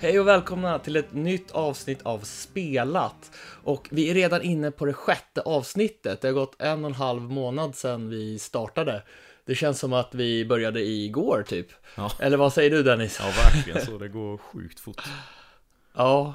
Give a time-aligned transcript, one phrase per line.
[0.00, 3.30] Hej och välkomna till ett nytt avsnitt av Spelat.
[3.64, 6.20] Och vi är redan inne på det sjätte avsnittet.
[6.20, 9.02] Det har gått en och en halv månad sedan vi startade.
[9.44, 11.66] Det känns som att vi började igår typ.
[11.94, 12.10] Ja.
[12.20, 13.20] Eller vad säger du Dennis?
[13.20, 13.98] Ja, verkligen så.
[13.98, 15.02] Det går sjukt fort.
[15.94, 16.34] Ja,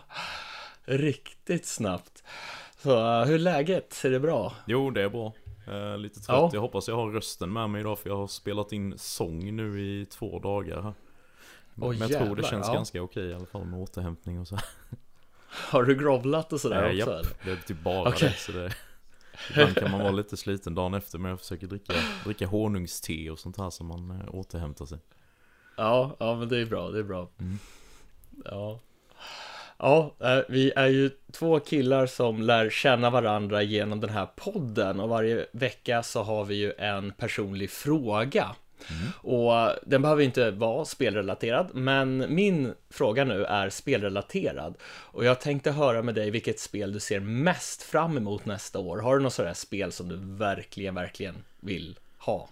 [0.85, 2.23] riktigt snabbt.
[2.77, 4.01] Så uh, hur är läget?
[4.05, 4.53] Är det bra?
[4.65, 5.33] Jo, det är bra.
[5.67, 6.27] Eh, lite trött.
[6.27, 6.49] Ja.
[6.53, 9.81] Jag hoppas jag har rösten med mig idag för jag har spelat in sång nu
[9.81, 10.93] i två dagar här.
[11.75, 12.73] Men jag tror det jävlar, känns ja.
[12.73, 14.57] ganska okej i alla fall med återhämtning och så.
[15.47, 16.97] Har du grovlat och sådär Eh, också?
[16.97, 17.27] japp, eller?
[17.45, 18.29] det är typ bara Okej.
[18.29, 18.35] det.
[18.37, 18.73] Så det
[19.51, 21.93] Ibland kan man vara lite sliten dagen efter men jag försöker dricka,
[22.25, 24.97] dricka honungste och sånt här så man eh, återhämtar sig.
[25.77, 27.29] Ja, ja men det är bra, det är bra.
[27.39, 27.59] Mm.
[28.45, 28.79] Ja.
[29.77, 34.99] Ja, eh, vi är ju två killar som lär känna varandra genom den här podden
[34.99, 38.55] och varje vecka så har vi ju en personlig fråga.
[39.15, 39.53] Och
[39.85, 44.77] den behöver inte vara spelrelaterad, men min fråga nu är spelrelaterad.
[44.85, 48.97] Och jag tänkte höra med dig vilket spel du ser mest fram emot nästa år.
[48.97, 52.49] Har du något sådär spel som du verkligen, verkligen vill ha?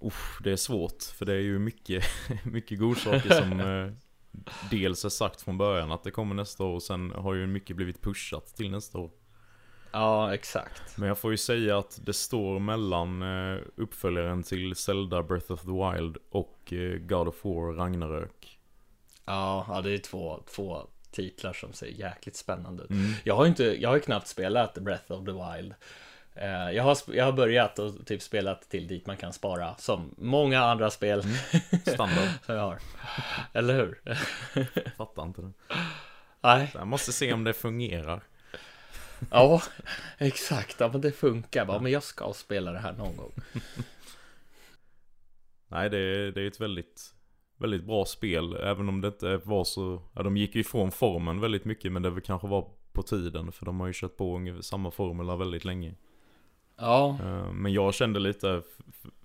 [0.00, 2.04] Uff, det är svårt för det är ju mycket,
[2.44, 3.92] mycket godsaker som eh,
[4.70, 7.76] dels är sagt från början att det kommer nästa år och sen har ju mycket
[7.76, 9.10] blivit pushat till nästa år.
[9.96, 10.98] Ja, exakt.
[10.98, 15.60] Men jag får ju säga att det står mellan eh, uppföljaren till Zelda Breath of
[15.60, 18.58] the Wild och eh, God of War Ragnarök.
[19.24, 22.90] Ja, ja det är två, två titlar som ser jäkligt spännande ut.
[22.90, 23.12] Mm.
[23.24, 25.74] Jag har ju inte, jag har knappt spelat Breath of the Wild.
[26.34, 30.14] Eh, Jag har, jag har börjat och typ spelat till dit man kan spara, som
[30.18, 31.36] många andra spel Mm.
[31.94, 32.28] Standard.
[32.46, 32.78] som jag har.
[33.52, 34.00] Eller hur?
[34.96, 35.52] Fattar inte det.
[36.40, 38.22] Nej, Jag måste se om det fungerar.
[39.30, 39.62] Ja,
[40.18, 40.80] exakt.
[40.80, 41.64] Ja, men det funkar.
[41.66, 43.32] Bara, men jag ska spela det här någon gång.
[45.68, 47.14] Nej, det är, det är ett väldigt,
[47.58, 48.56] väldigt bra spel.
[48.56, 50.02] Även om det inte var så...
[50.14, 53.52] Ja, de gick ju ifrån formen väldigt mycket, men det väl kanske var på tiden.
[53.52, 55.94] För de har ju kört på samma formula väldigt länge.
[56.76, 58.62] Ja, Eh, Men jag kände lite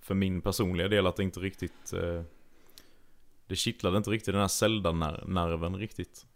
[0.00, 1.92] för min personliga del att det inte riktigt...
[1.92, 2.22] eh,
[3.46, 6.26] Det kittlade inte riktigt den här Zelda-nerven riktigt.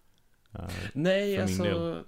[0.52, 0.60] Eh,
[0.94, 2.04] nej, alltså.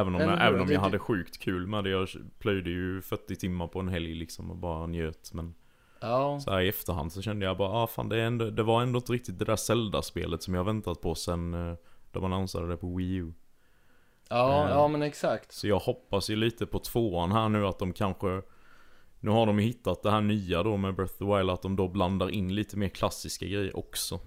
[0.00, 1.90] Även om, jag, även om jag hade sjukt kul med det.
[1.90, 2.08] Jag
[2.38, 5.30] plöjde ju 40 timmar på en helg liksom och bara njöt.
[5.32, 5.54] Men
[6.00, 8.62] Ja, så här i efterhand så kände jag bara, ah fan det, är ändå, det
[8.62, 11.74] var ändå inte riktigt det där Zelda-spelet som jag väntat på sen eh,
[12.12, 13.32] de annonserade det på Wii U.
[14.28, 14.70] ja, Eh.
[14.70, 15.52] ja, men exakt.
[15.52, 18.42] Så jag hoppas ju lite på tvåan här nu att de kanske
[19.20, 21.76] Nu har de hittat det här nya då med Breath of the Wild att de
[21.76, 24.20] då blandar in lite mer klassiska grejer också.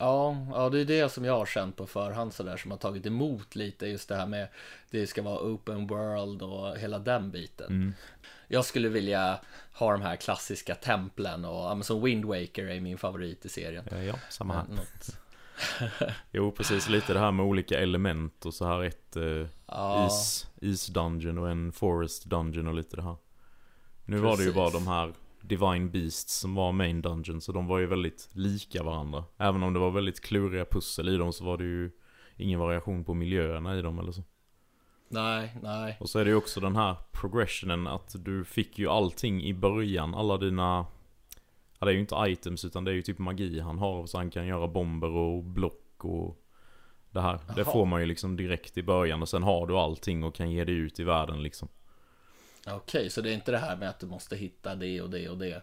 [0.00, 3.06] Ja, ja, det är det som jag har känt på förhand sådär som har tagit
[3.06, 4.48] emot lite just det här med
[4.90, 7.66] det ska vara open world och hela den biten.
[7.66, 7.94] Mm.
[8.48, 9.40] Jag skulle vilja
[9.72, 13.88] ha de här klassiska templen och ja, som Wind Waker är min favorit i serien.
[13.88, 14.66] Eh, ja, samma här.
[16.30, 20.46] Jo precis, lite det här med olika element och så här ett eh, ja, is,
[20.60, 23.16] is dungeon och en forest dungeon och lite det här.
[24.04, 24.54] Nu var det ju Precis.
[24.54, 25.12] bara de här
[25.42, 29.24] Divine Beasts som var main dungeon så de var ju väldigt lika varandra.
[29.36, 31.90] Även om det var väldigt kluriga pussel i dem så var det ju
[32.36, 34.22] ingen variation på miljöerna i dem eller så.
[35.08, 35.96] nej, nej.
[36.00, 39.54] Och så är det ju också den här progressionen att du fick ju allting i
[39.54, 40.86] början, alla dina
[41.78, 44.18] Ja det är ju inte items utan det är ju typ magi han har så
[44.18, 46.44] han kan göra bomber och block och
[47.10, 47.72] Det här, det Jaha.
[47.72, 50.64] får man ju liksom direkt i början och sen har du allting och kan ge
[50.64, 51.68] det ut i världen liksom
[52.66, 55.28] Okej, så det är inte det här med att du måste hitta det och det
[55.28, 55.62] och det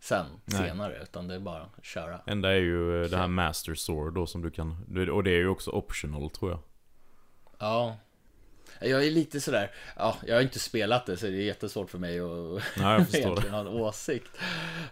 [0.00, 0.68] sen, Nej.
[0.68, 2.20] senare, utan det är bara att köra.
[2.26, 5.38] Enda är ju eh, det här master sword då som du kan Och det är
[5.38, 6.60] ju också optional tror jag
[7.58, 7.96] Ja.
[8.80, 11.98] Jag är lite sådär, ja, jag har inte spelat det så det är jättesvårt för
[11.98, 12.62] mig att
[13.14, 14.30] egentligen ha en åsikt.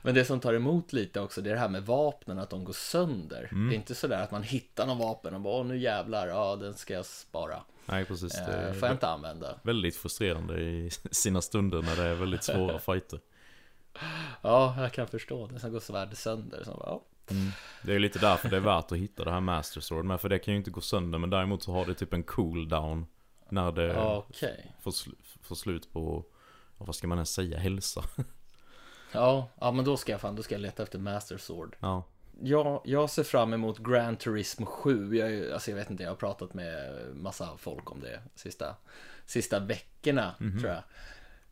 [0.03, 2.65] Men det som tar emot lite också, det är det här med vapnen, att de
[2.65, 3.49] går sönder.
[3.53, 3.69] Mm.
[3.69, 6.57] Det är inte sådär att man hittar någon vapen och bara, åh nu jävlar, ja
[6.57, 7.61] den ska jag spara.
[7.87, 9.61] Nej precis, det Eh, får jag inte använda.
[9.63, 13.21] väldigt frustrerande i sina stunder när det är väldigt svåra fighter
[14.43, 15.59] Ja, jag kan förstå det.
[15.61, 16.65] Sen går svärdet sönder.
[16.65, 17.03] Så bara, ja.
[17.83, 20.21] Det är ju lite därför det är värt att hitta det här master sword med
[20.21, 23.07] för det kan ju inte gå sönder men däremot så har det typ en cooldown
[23.49, 24.75] När det Okej.
[24.81, 26.25] får, sl- får slut på,
[26.79, 28.05] vad ska man ens säga, hälsa
[29.13, 31.77] Ja, ja, men då ska jag fan, då ska jag leta efter Master Sword.
[31.81, 32.05] Ja,
[32.41, 35.17] Ja, jag ser fram emot Gran Turismo 7.
[35.17, 38.77] Jag, alltså jag vet inte, jag har pratat med massa folk om det sista,
[39.27, 40.83] sista veckorna, tror jag.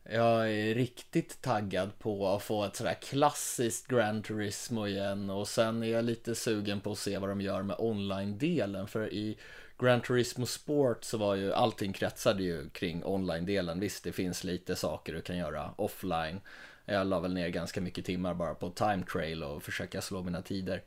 [0.04, 5.82] Jag är riktigt taggad på att få ett sådär klassiskt Gran Turismo igen och sen
[5.82, 9.38] är jag lite sugen på att se vad de gör med online-delen för i
[9.78, 13.80] Gran Turismo Sport så var ju allting kretsade ju kring online-delen.
[13.80, 16.40] Visst, det finns lite saker du kan göra offline.
[16.84, 20.42] Jag la väl ner ganska mycket timmar bara på time trail och försöka slå mina
[20.42, 20.82] tider.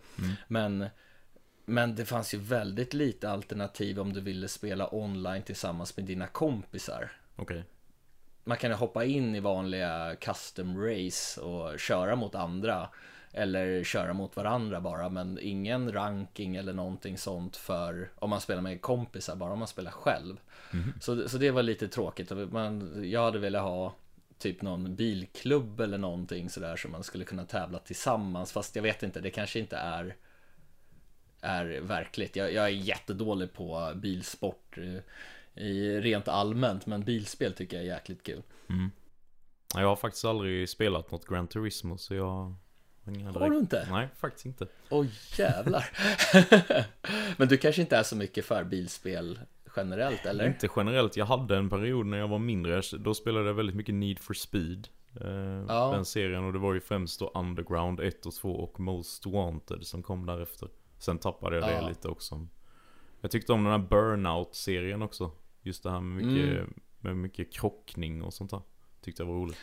[0.47, 0.85] Men
[1.65, 6.27] Men det fanns ju väldigt lite alternativ om du ville spela online tillsammans med dina
[6.27, 7.11] kompisar.
[7.35, 7.63] Okej.
[8.43, 12.89] Man kan ju hoppa in i vanliga custom race och köra mot andra.
[13.37, 18.61] Eller köra mot varandra bara, men ingen ranking eller någonting sånt för om man spelar
[18.61, 20.37] med kompisar, bara om man spelar själv.
[21.01, 22.31] Så, så det var lite tråkigt.
[22.51, 23.95] Man, jag hade velat ha
[24.37, 28.51] typ någon bilklubb eller någonting sådär som man skulle kunna tävla tillsammans.
[28.51, 30.15] Fast jag vet inte, det kanske inte är
[31.41, 32.35] är verkligt.
[32.35, 37.89] Jag, jag är jättedålig på bilsport eh, i rent allmänt, men bilspel tycker jag är
[37.89, 38.41] jäkligt kul.
[39.73, 42.55] Ja, Jag har faktiskt aldrig spelat något Gran Turismo så jag
[43.33, 43.87] har du inte?
[43.91, 44.67] Nej, faktiskt inte.
[44.89, 45.89] Oj jävlar.
[47.37, 49.39] men du kanske inte är så mycket för bilspel
[49.75, 50.47] generellt, eller?
[50.47, 53.95] Inte generellt, jag hade en period när jag var mindre, då spelade jag väldigt mycket
[53.95, 54.87] Need for Speed.
[55.21, 55.91] Eh, Ja.
[55.91, 59.87] Den serien och det var ju främst då Underground 1 och 2 och Most Wanted
[59.87, 60.69] som kom därefter.
[60.99, 61.87] Sen tappade jag det Ja.
[61.89, 62.47] lite också.
[63.21, 65.31] Jag tyckte om den här Burnout-serien också.
[65.61, 66.73] Just det här med mycket, Mm.
[66.99, 68.61] med mycket krockning och sånt där.
[69.01, 69.57] Tyckte jag var roligt.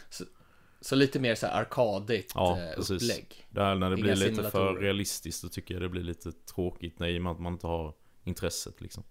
[0.80, 3.02] Så lite mer så här arkadigt Ja, eh, precis.
[3.02, 3.46] upplägg.
[3.50, 6.32] Det här när det Inga blir lite för realistiskt, då tycker jag det blir lite
[6.32, 7.94] tråkigt när, i och med att man inte har
[8.24, 9.02] intresset liksom.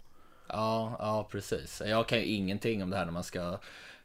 [0.54, 1.82] Ja, ja precis.
[1.86, 3.60] Jag kan ju ingenting om det här när man ska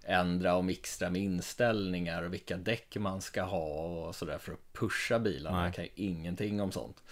[0.05, 3.67] ändra och mixtra med inställningar och vilka däck man ska ha
[4.07, 5.65] och sådär för att pusha bilarna.
[5.65, 7.03] Jag kan ju ingenting om sånt.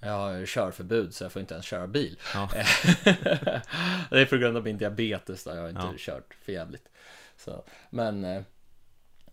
[0.00, 2.18] Jag har körförbud så jag får inte ens köra bil.
[2.34, 2.48] Ja.
[4.10, 5.94] det är på grund av min diabetes då, jag har inte Ja.
[5.98, 6.88] kört för jävligt.
[7.36, 8.42] Så, men eh,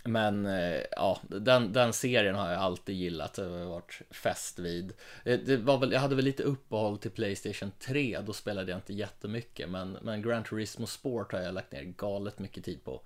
[0.04, 3.38] men eh, ja, den, den serien har jag alltid gillat.
[3.38, 4.94] Har varit fäst vid.
[5.24, 8.20] Det, det var väl, jag hade väl lite uppehåll till Playstation 3.
[8.26, 9.70] Då spelade jag inte jättemycket.
[9.70, 13.02] Men, men Gran Turismo Sport har jag lagt ner galet mycket tid på.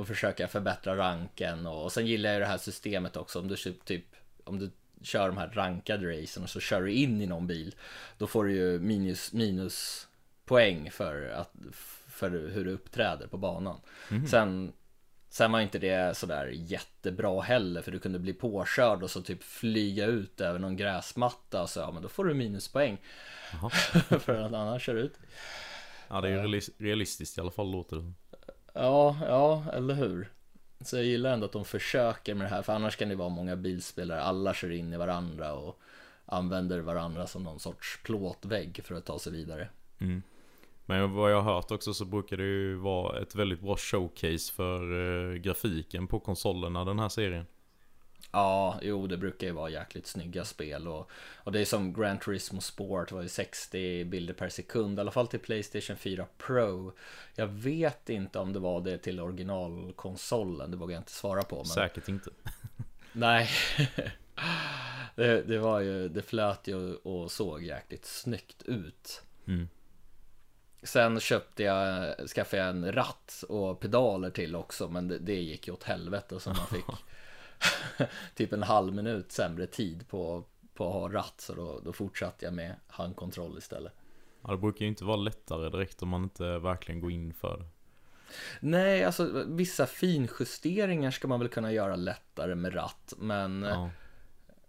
[0.00, 1.66] Och försöka förbättra ranken.
[1.66, 3.38] Och, och sen gillar jag det här systemet också.
[3.38, 4.04] Om du typ,
[4.44, 4.70] om du
[5.02, 7.74] kör de här rankade racen och så kör du in i någon bil.
[8.18, 10.08] Då får du ju minus, minus
[10.44, 11.52] poäng för, att,
[12.08, 13.80] för hur du uppträder på banan.
[14.28, 14.72] Sen
[15.32, 19.42] Sen var inte det sådär jättebra heller för du kunde bli påkörd och så typ
[19.42, 22.98] flyga ut över någon gräsmatta och så ja men då får du minuspoäng
[24.20, 25.14] för att annars kör ut.
[26.08, 28.12] Ja, det är ju realis- realistiskt i alla fall låter det.
[28.74, 30.28] Ja, ja, eller hur?
[30.80, 33.28] Så jag gillar ändå att de försöker med det här för annars kan det vara
[33.28, 35.80] många bilspelare, alla kör in i varandra och
[36.26, 39.68] använder varandra som någon sorts plåtvägg för att ta sig vidare.
[39.98, 40.22] Mm.
[40.90, 44.52] Men vad jag har hört också så brukar det ju vara ett väldigt bra showcase
[44.52, 44.82] för
[45.32, 47.46] eh, grafiken på konsolerna den här serien.
[48.32, 52.18] Ja, jo det brukar ju vara jäkligt snygga spel och, och det är som Gran
[52.18, 56.92] Turismo Sport var ju 60 bilder per sekund, i alla fall till Playstation 4 Pro.
[57.34, 61.56] Jag vet inte om det var det till originalkonsolen, det vågar jag inte svara på.
[61.56, 61.66] Men...
[61.66, 62.30] Säkert inte.
[63.12, 63.48] Nej.
[65.14, 69.22] det, det var ju, det flöt ju och såg jäkligt snyggt ut.
[69.46, 69.68] Mm.
[70.82, 75.66] Sen köpte jag, skaffade jag en ratt och pedaler till också men det, det gick
[75.66, 76.84] ju åt helvete så man fick
[78.34, 80.44] typ en halv minut sämre tid på,
[80.74, 83.92] på att ha ratt så då, då fortsatte jag med handkontroll istället.
[84.42, 87.58] Ja, det brukar ju inte vara lättare direkt om man inte verkligen går in för
[87.58, 87.64] det.
[88.60, 93.90] Nej, alltså vissa finjusteringar ska man väl kunna göra lättare med ratt men, Ja,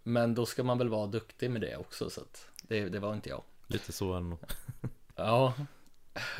[0.04, 3.14] men då ska man väl vara duktig med det också så att det, det var
[3.14, 3.44] inte jag.
[3.68, 4.40] lite så är det nog.
[5.16, 5.54] Ja.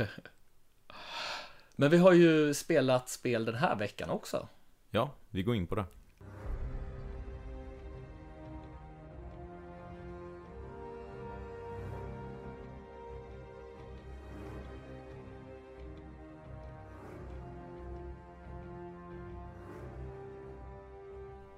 [1.76, 4.48] Men vi har ju spelat spel den här veckan också.
[4.90, 5.86] Ja, vi går in på det.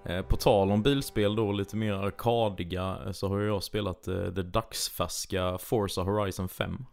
[0.06, 4.16] Eh, på tal om bilspel då, lite mer arkadiga, eh, så har jag spelat eh,
[4.16, 6.86] det dagsfärska Forza Horizon 5.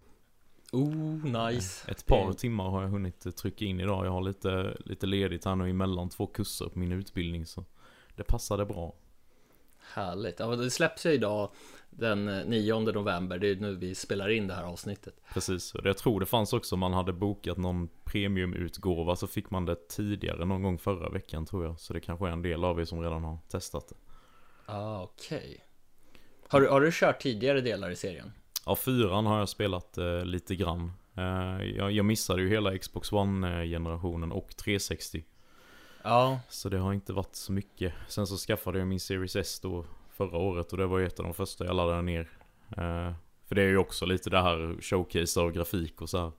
[0.72, 1.90] Oh, nice.
[1.90, 4.06] Ett par timmar har jag hunnit eh, trycka in idag.
[4.06, 7.64] Jag har lite, lite ledigt här nu emellan två kurser på min utbildning så
[8.16, 8.94] det passade bra.
[9.94, 10.40] Härligt.
[10.40, 11.50] Ja, det släpps ju idag
[11.90, 13.38] den 9 november.
[13.38, 15.14] Det är nu vi spelar in det här avsnittet.
[15.34, 19.50] Precis, och jag tror det fanns också om man hade bokat någon premiumutgåva så fick
[19.50, 21.80] man det tidigare någon gång förra veckan tror jag.
[21.80, 23.94] Så det kanske är en del av er som redan har testat det.
[24.66, 25.64] Ah, okej.
[26.48, 28.32] Har, du- har du kört tidigare delar i serien?
[28.66, 30.92] Ja, fyran har jag spelat eh, lite grann.
[31.16, 35.24] Eh, jag, jag missade ju hela Xbox One-generationen och 360.
[36.02, 37.92] Ja, Så det har inte varit så mycket.
[38.08, 41.18] Sen så skaffade jag min Series S då förra året och det var ju ett
[41.20, 42.28] av de första jag laddade ner.
[42.76, 43.12] Eh,
[43.46, 46.32] för det är ju också lite det här showcase av grafik och så här.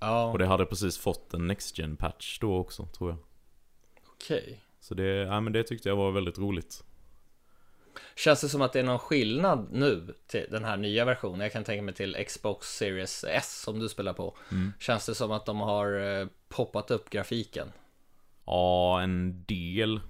[0.00, 3.18] ja, Och det hade precis fått en Next gen patch då också tror jag.
[4.14, 4.64] okej.
[4.80, 6.84] Så det, ja, men det tyckte jag var väldigt roligt.
[8.16, 11.40] Känns det som att det är någon skillnad nu till den här nya versionen?
[11.40, 14.36] Jag kan tänka mig till Xbox Series S som du spelar på.
[14.52, 14.72] Mm.
[14.80, 17.72] Känns det som att de har eh, poppat upp grafiken?
[18.46, 20.00] Ja, en del.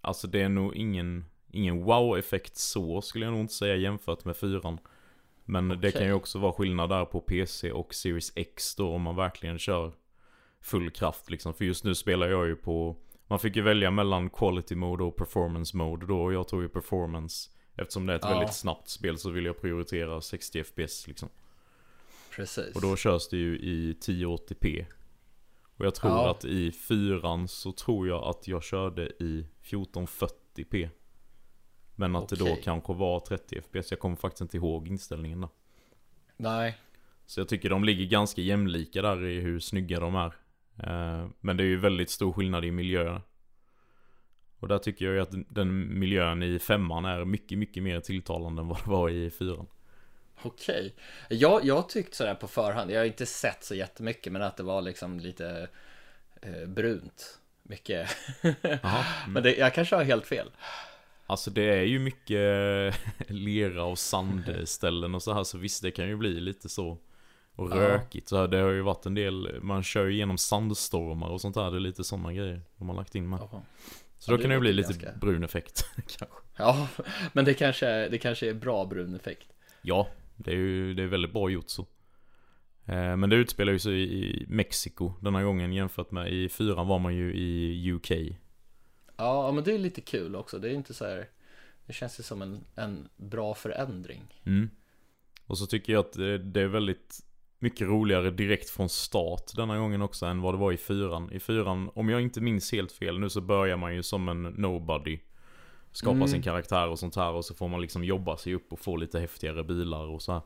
[0.00, 4.36] Alltså det är nog ingen, ingen wow-effekt så skulle jag nog inte säga jämfört med
[4.36, 4.78] fyran.
[5.44, 5.92] Men det Okej.
[5.92, 9.58] kan ju också vara skillnad där på PC och Series X då om man verkligen
[9.58, 9.92] kör
[10.60, 11.54] full kraft liksom.
[11.54, 15.16] För just nu spelar jag ju på, man fick ju välja mellan quality mode och
[15.16, 17.50] performance mode då och jag tog ju performance.
[17.76, 18.30] Eftersom det är ett Ja.
[18.38, 21.28] väldigt snabbt spel så vill jag prioritera 60 FPS liksom.
[22.36, 22.74] Precis.
[22.76, 24.86] Och då körs det ju i 1080p.
[25.76, 26.30] Och jag tror Ja.
[26.30, 30.88] att i fyran så tror jag att jag körde i 1440p.
[31.94, 32.60] Men att det då Okej.
[32.64, 33.90] kanske var 30 fps.
[33.90, 35.48] Jag kommer faktiskt inte ihåg inställningen då.
[36.36, 36.78] Nej,
[37.26, 40.34] Så jag tycker de ligger ganska jämlika där i hur snygga de är.
[40.82, 43.20] Eh, Men det är ju väldigt stor skillnad i miljö.
[44.58, 48.62] Och där tycker jag ju att den miljön i femman är mycket, mycket mer tilltalande
[48.62, 49.66] än vad det var i fyran.
[50.42, 50.94] okej.
[51.28, 54.62] Jag, jag tyckte sådär på förhand, jag har inte sett så jättemycket, men att det
[54.62, 55.68] var liksom lite
[56.42, 57.40] eh, brunt.
[57.62, 58.10] Mycket.
[58.62, 59.04] Jaha.
[59.28, 60.50] men det, jag kanske har helt fel.
[61.26, 62.40] Alltså det är ju mycket
[63.28, 66.98] lera och sandställen och så här så visst det kan ju bli lite så
[67.56, 67.76] och Ja.
[67.76, 71.40] rökigt så här, det har ju varit en del, man kör ju igenom sandstormar och
[71.40, 73.38] sånt där, det är lite sådana grejer de har lagt in med.
[73.40, 73.62] Jaha.
[74.18, 76.26] Så Ja, då det kan det ju bli lite ganska- brun effekt kanske.
[76.56, 76.88] Ja,
[77.32, 79.48] men det kanske, det kanske är bra brun effekt.
[79.82, 81.86] Ja, det är ju det är väldigt bra gjort så.
[82.84, 86.86] Eh, Men det utspelar ju sig i Mexiko den här gången jämfört med i fyran
[86.88, 88.10] var man ju i UK.
[89.16, 90.58] Ja, men det är lite kul också.
[90.58, 91.28] Det är inte så här.
[91.86, 94.22] Det känns ju som en, en bra förändring.
[94.44, 94.70] Mm.
[95.46, 97.20] Och så tycker jag att det, det är väldigt
[97.58, 101.32] mycket roligare direkt från start denna gången också än vad det var i fyran.
[101.32, 104.42] I fyran, om jag inte minns helt fel nu så börjar man ju som en
[104.42, 105.18] nobody.
[105.92, 106.28] Skapa Mm.
[106.28, 108.96] sin karaktär och sånt här och så får man liksom jobba sig upp och få
[108.96, 110.40] lite häftigare bilar och så här.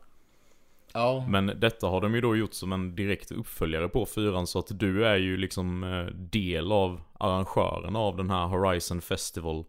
[0.93, 4.59] Ja, Men detta har de ju då gjort som en direkt uppföljare på fyran så
[4.59, 9.65] att du är ju liksom eh, del av arrangören av den här Horizon Festival.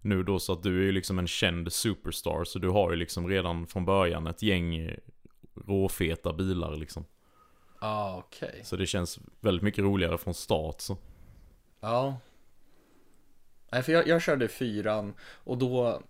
[0.00, 2.96] Nu då så att du är ju liksom en känd superstar så du har ju
[2.96, 4.90] liksom redan från början ett gäng
[5.66, 7.04] råfeta bilar liksom.
[7.80, 8.60] ja okej.
[8.64, 10.96] Så det känns väldigt mycket roligare från start så.
[11.80, 12.20] Ja.
[13.70, 16.02] Nej, för jag, jag körde fyran och då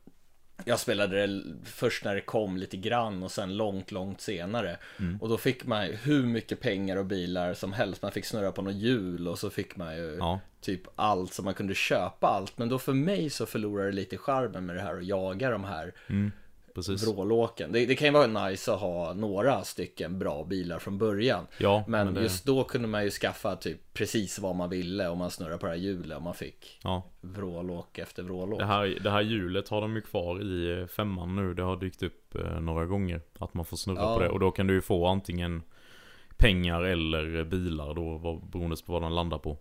[0.64, 4.76] jag spelade det först när det kom lite grann och sen långt, långt senare.
[4.98, 5.18] Mm.
[5.20, 8.02] Och då fick man hur mycket pengar och bilar som helst.
[8.02, 11.44] Man fick snurra på något hjul och så fick man ju Ja, typ allt som
[11.44, 12.58] man kunde köpa allt.
[12.58, 15.64] Men då för mig så förlorar det lite charmen med det här att jaga de
[15.64, 16.32] här mm,
[16.76, 17.06] precis.
[17.06, 17.73] vrålåken.
[17.73, 21.47] Det, det kan ju vara nice att ha några stycken bra bilar från början.
[21.59, 25.18] Ja, Men, det, just då kunde man ju skaffa typ precis vad man ville om
[25.18, 27.02] man snurrar på det här hjulet och man fick ja.
[27.21, 28.59] vrålåk efter vrålåk.
[28.59, 31.54] Det här, det här hjulet har de ju kvar i femman nu.
[31.54, 33.21] Det har dykt upp eh, några gånger.
[33.38, 34.14] Att man får snurra Ja.
[34.14, 34.28] på det.
[34.28, 35.62] Och då kan du ju få antingen
[36.37, 38.18] pengar eller bilar då.
[38.52, 39.59] Beroende på vad de landar på.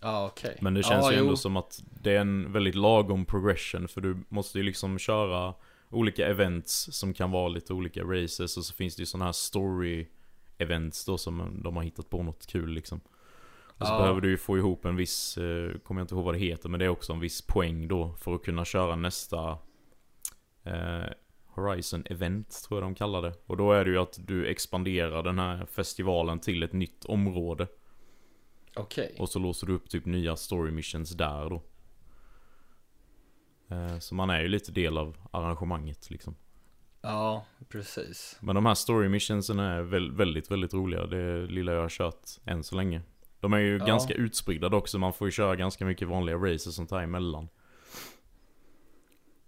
[0.00, 0.58] Ja, okej.
[0.60, 1.36] Men det känns ja, ju ändå jo.
[1.36, 3.88] som att det är en väldigt lagom progression.
[3.88, 5.54] För du måste ju liksom köra
[5.90, 8.56] olika events som kan vara lite olika races.
[8.56, 10.06] Och så finns det ju sådana här story
[10.58, 13.00] events då som de har hittat på något kul liksom.
[13.80, 13.98] Och så Ja.
[13.98, 16.68] behöver du ju få ihop en viss, eh, kommer jag inte ihåg vad det heter,
[16.68, 19.58] men det är också en viss poäng då för att kunna köra nästa
[20.64, 21.04] eh,
[21.46, 23.34] Horizon Event tror jag de kallar det.
[23.46, 27.66] Och då är det ju att du expanderar den här festivalen till ett nytt område.
[28.76, 29.16] Okej.
[29.18, 31.62] Och så låser du upp typ nya story missions där då.
[33.68, 36.34] Eh, Så man är ju lite del av arrangemanget liksom.
[37.00, 38.36] Ja, precis.
[38.40, 41.06] Men de här story missionsen är väl, väldigt, väldigt roliga.
[41.06, 43.02] Det lilla jag har kört än så länge.
[43.40, 43.86] De är ju Ja.
[43.86, 47.48] ganska utspridda dock så man får ju köra ganska mycket vanliga races sånt här emellan.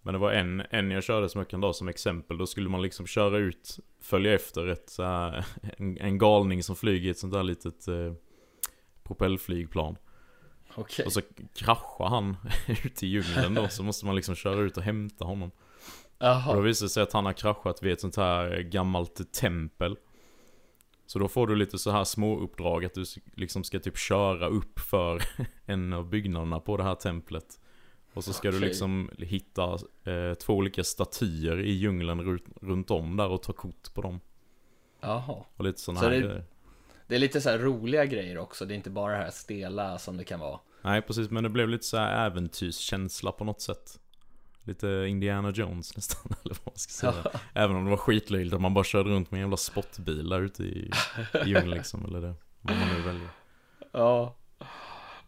[0.03, 2.39] Men det var en, en jag körde som jag kan ta som exempel.
[2.39, 5.47] Då skulle man liksom köra ut, följa efter ett här,
[5.79, 8.13] en, en galning som flyger i ett sånt där litet eh,
[9.03, 9.97] propellflygplan.
[10.75, 11.05] Okej.
[11.07, 11.21] Och så
[11.55, 12.37] kraschar han
[12.85, 15.51] ute i djungeln då, så måste man liksom köra ut och hämta honom.
[16.49, 19.97] Och då visar det sig att han har kraschat vid ett sånt här gammalt tempel.
[21.07, 24.47] Så då får du lite så här små uppdrag att du liksom ska typ köra
[24.49, 25.23] upp för
[25.67, 27.61] en av byggnaderna på det här templet.
[28.15, 28.69] Och så ska du Okej.
[28.69, 29.73] liksom hitta
[30.05, 34.21] eh, två olika statyer i djungeln runt, runt om där och ta kort på dem.
[35.01, 35.45] Jaha.
[35.57, 36.45] Och lite sådana Så här det- grejer.
[37.11, 38.65] Det är lite så roliga grejer också.
[38.65, 40.61] Det är inte bara det här stela som det kan vara.
[40.83, 44.01] Nej precis, men det blev lite så här äventyrskänsla på något sätt.
[44.65, 47.41] Lite Indiana Jones nästan, eller vad man ska säga.
[47.55, 50.41] Även om det var skitlöjligt att man bara körde runt med en jävla spottbil där
[50.41, 50.91] ute i,
[51.45, 53.29] i djungeln liksom, eller det, vad man nu väljer.
[53.93, 54.37] Ja.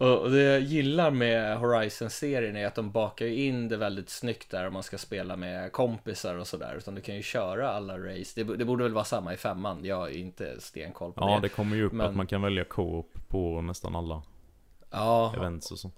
[0.02, 4.66] Och det jag gillar med Horizon-serien är att de bakar in det väldigt snyggt där
[4.66, 6.74] om man ska spela med kompisar och sådär.
[6.78, 8.44] Utan du kan ju köra alla race.
[8.44, 9.84] Det, det borde väl vara samma i femman.
[9.84, 11.40] Jag är inte stenkoll på Ja, det.
[11.40, 14.22] det kommer ju upp Men- att man kan välja co-op på nästan alla
[14.90, 15.90] Ja, events och så.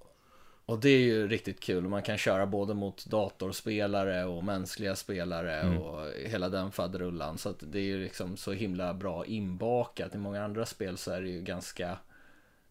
[0.67, 1.89] och det är ju riktigt kul.
[1.89, 5.79] Man kan köra både mot datorspelare och mänskliga spelare Mm.
[5.79, 7.39] och hela den faderullan.
[7.39, 10.15] Så det är ju liksom så himla bra inbakat.
[10.15, 11.99] I många andra spel så är det ju ganska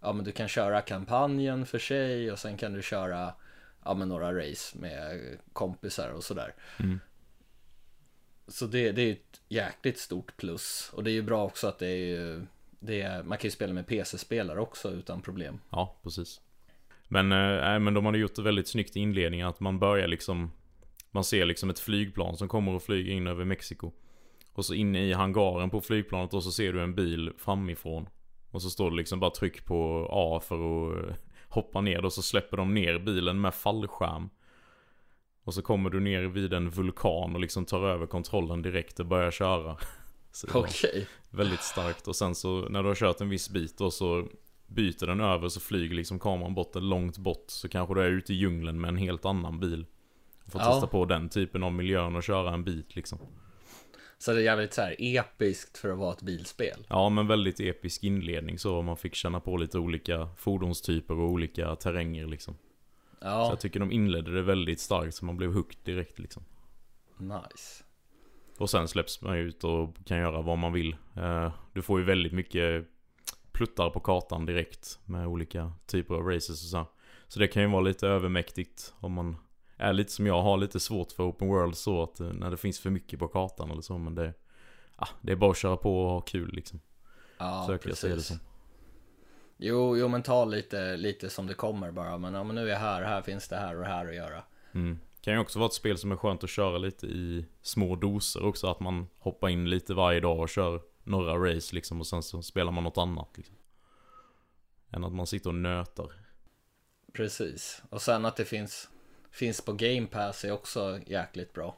[0.03, 3.33] Ja men du kan köra kampanjen för sig och sen kan du köra
[3.85, 5.21] Ja men några race med
[5.53, 6.53] kompisar och sådär.
[6.79, 6.99] Mm.
[8.47, 10.91] Så det, det är ju ett jäkligt stort plus.
[10.93, 12.45] Och det är ju bra också att det är ju
[12.79, 15.59] det är, Man kan ju spela med PC-spelare också utan problem.
[15.69, 16.41] Ja, precis.
[17.07, 20.51] Men, nej, men de hade gjort det väldigt snyggt i inledningen att man börjar liksom
[21.11, 23.91] Man ser liksom ett flygplan som kommer och flyger in över Mexiko.
[24.53, 28.07] Och så inne i hangaren på flygplanet och så ser du en bil framifrån.
[28.53, 31.15] Och så står det liksom bara tryck på A för att eh,
[31.49, 34.29] hoppa ner och så släpper de ner bilen med fallskärm.
[35.43, 39.05] Och så kommer du ner vid en vulkan och liksom tar över kontrollen direkt och
[39.05, 39.77] börjar köra.
[40.53, 41.07] Okej.
[41.29, 44.27] Väldigt starkt och sen så när du har kört en viss bit och så
[44.67, 48.33] byter den över så flyger liksom kameran bort långt bort så kanske du är ute
[48.33, 49.85] i djungeln med en helt annan bil.
[50.45, 50.71] Och får Ja.
[50.71, 53.19] testa på den typen av miljön och köra en bit liksom.
[54.23, 56.85] Så det är jävligt så här episkt för att vara ett bilspel.
[56.89, 61.75] Ja men väldigt episk inledning så man fick känna på lite olika fordonstyper och olika
[61.75, 62.53] terränger liksom.
[62.53, 62.59] Så
[63.21, 66.43] Ja, jag tycker de inledde det väldigt starkt så man blev hooked direkt liksom.
[67.17, 67.83] nice.
[68.57, 70.95] Och sen släpps man ut och kan göra vad man vill.
[71.15, 72.87] Eh, Du får ju väldigt mycket
[73.51, 76.85] pluttar på kartan direkt med olika typer av races och så.
[77.27, 79.37] Så det kan ju vara lite övermäktigt om man
[79.83, 82.57] är lite som jag, har lite svårt för open world så att eh, när det
[82.57, 83.97] finns för mycket på kartan eller så.
[83.97, 84.33] Men det,
[84.95, 86.79] ah, det är bara att köra på och ha kul liksom.
[87.37, 88.27] Ja, Söker jag se det precis.
[88.27, 88.39] som.
[89.57, 92.17] Jo, jo, men ta lite, lite som det kommer bara.
[92.17, 94.43] Men, ja, men nu är jag här, här finns det här och här att göra.
[94.73, 94.99] Mm.
[95.21, 98.45] Kan ju också vara ett spel som är skönt att köra lite i små doser
[98.45, 98.67] också.
[98.67, 102.41] Att man hoppar in lite varje dag och kör några race liksom och sen så
[102.41, 103.55] spelar man något annat liksom.
[104.89, 106.11] Än att man sitter och nötar.
[107.13, 107.83] Precis.
[107.89, 108.89] Och sen att det finns,
[109.33, 111.75] finns på Game Pass är också jäkligt bra.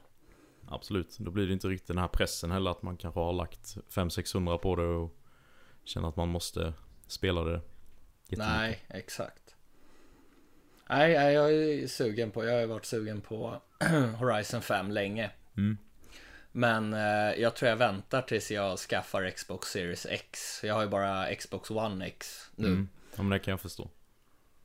[0.68, 3.78] Absolut, då blir det inte riktigt den här pressen heller att man kanske har lagt
[3.89, 5.18] 500-600 på det och
[5.84, 6.74] känner att man måste
[7.08, 7.62] spela det.
[8.30, 9.56] Nej, exakt.
[10.89, 13.62] Nej, jag är sugen på, jag har varit sugen på
[14.20, 15.32] Horizon 5 länge.
[15.58, 15.78] Mm.
[16.52, 20.62] Men eh, jag tror jag väntar tills jag skaffar Xbox Series X.
[20.63, 22.68] Jag har ju bara Xbox One X nu.
[22.68, 22.89] Mm.
[23.15, 23.89] Ja men det kan jag förstå.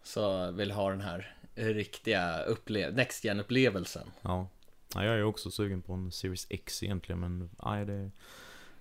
[0.02, 4.10] Så vill ha den här riktiga upple- Next gen upplevelsen.
[4.22, 4.48] Ja.
[4.94, 5.04] ja.
[5.04, 8.10] Jag är också sugen på en Series X egentligen men nej det,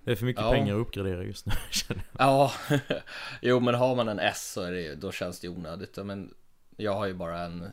[0.04, 0.50] det är för mycket Ja.
[0.50, 2.20] pengar att uppgradera just nu känner jag.
[2.26, 2.52] Ja,
[3.42, 5.96] jo men har man en S så är det, då känns det onödigt.
[5.96, 6.34] Men
[6.76, 7.68] jag har ju bara en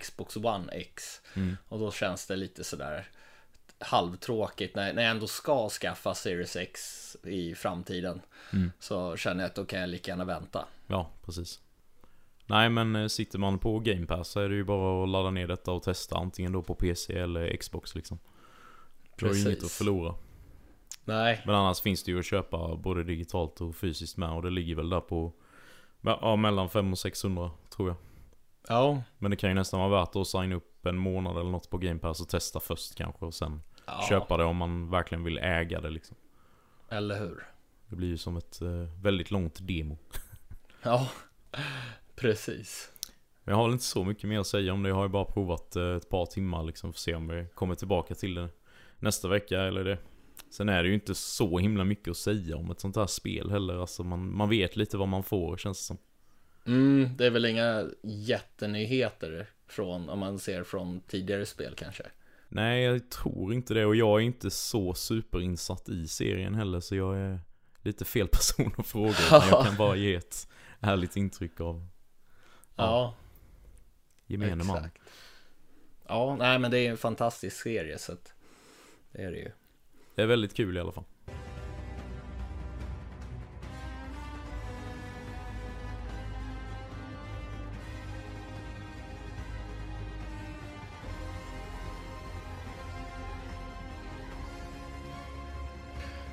[0.00, 1.20] Xbox One X.
[1.34, 1.56] Mm.
[1.68, 3.08] Och då känns det lite sådär
[3.78, 8.20] halvtråkigt när, när jag ändå ska skaffa Series X i framtiden.
[8.52, 8.72] Mm.
[8.78, 10.64] Så känner jag att då kan jag lika gärna vänta.
[10.86, 11.60] Ja, precis.
[12.46, 15.30] Nej men eh, sitter man på Game Pass så är det ju bara att ladda
[15.30, 18.18] ner detta och testa antingen då på PC eller Xbox liksom.
[19.16, 20.14] Du har ju inget att förlora.
[21.04, 24.50] Nej, Men annars finns det ju att köpa både digitalt och fysiskt med och det
[24.50, 25.32] ligger väl där på
[26.00, 27.96] Ja, mellan 500 och 600 tror jag.
[28.68, 31.70] ja, Men det kan ju nästan vara värt att signa upp en månad eller något
[31.70, 35.24] på Game Pass och testa först kanske och sen ja köpa det om man verkligen
[35.24, 36.16] vill äga det liksom.
[36.88, 37.46] eller hur?
[37.88, 38.68] Det blir ju som ett eh,
[39.02, 39.98] väldigt långt demo.
[40.82, 41.08] Ja,
[42.16, 42.92] precis.
[43.44, 44.88] Jag har väl inte så mycket mer att säga om det.
[44.88, 47.46] Jag har ju bara provat eh, ett par timmar liksom för att se om vi
[47.54, 48.48] kommer tillbaka till det
[48.98, 49.98] nästa vecka eller det.
[50.50, 53.50] Sen är det ju inte så himla mycket att säga om ett sånt här spel
[53.50, 53.80] heller.
[53.80, 55.98] Alltså man, man vet lite vad man får känns det som.
[56.66, 62.02] Mm, det är väl inga jättenyheter från, om man ser från tidigare spel kanske.
[62.48, 63.86] Nej, jag tror inte det.
[63.86, 66.80] Och jag är inte så superinsatt i serien heller.
[66.80, 67.40] Så jag är
[67.82, 69.14] lite fel person att fråga.
[69.30, 70.48] jag kan bara ge ett
[70.80, 71.88] ärligt intryck av
[72.76, 73.14] Ja,
[74.26, 74.76] gemene man.
[74.76, 74.98] exakt.
[76.06, 78.34] Ja, nej men det är en fantastisk serie så att
[79.12, 79.50] det är det ju.
[80.14, 81.04] Det är väldigt kul i alla fall.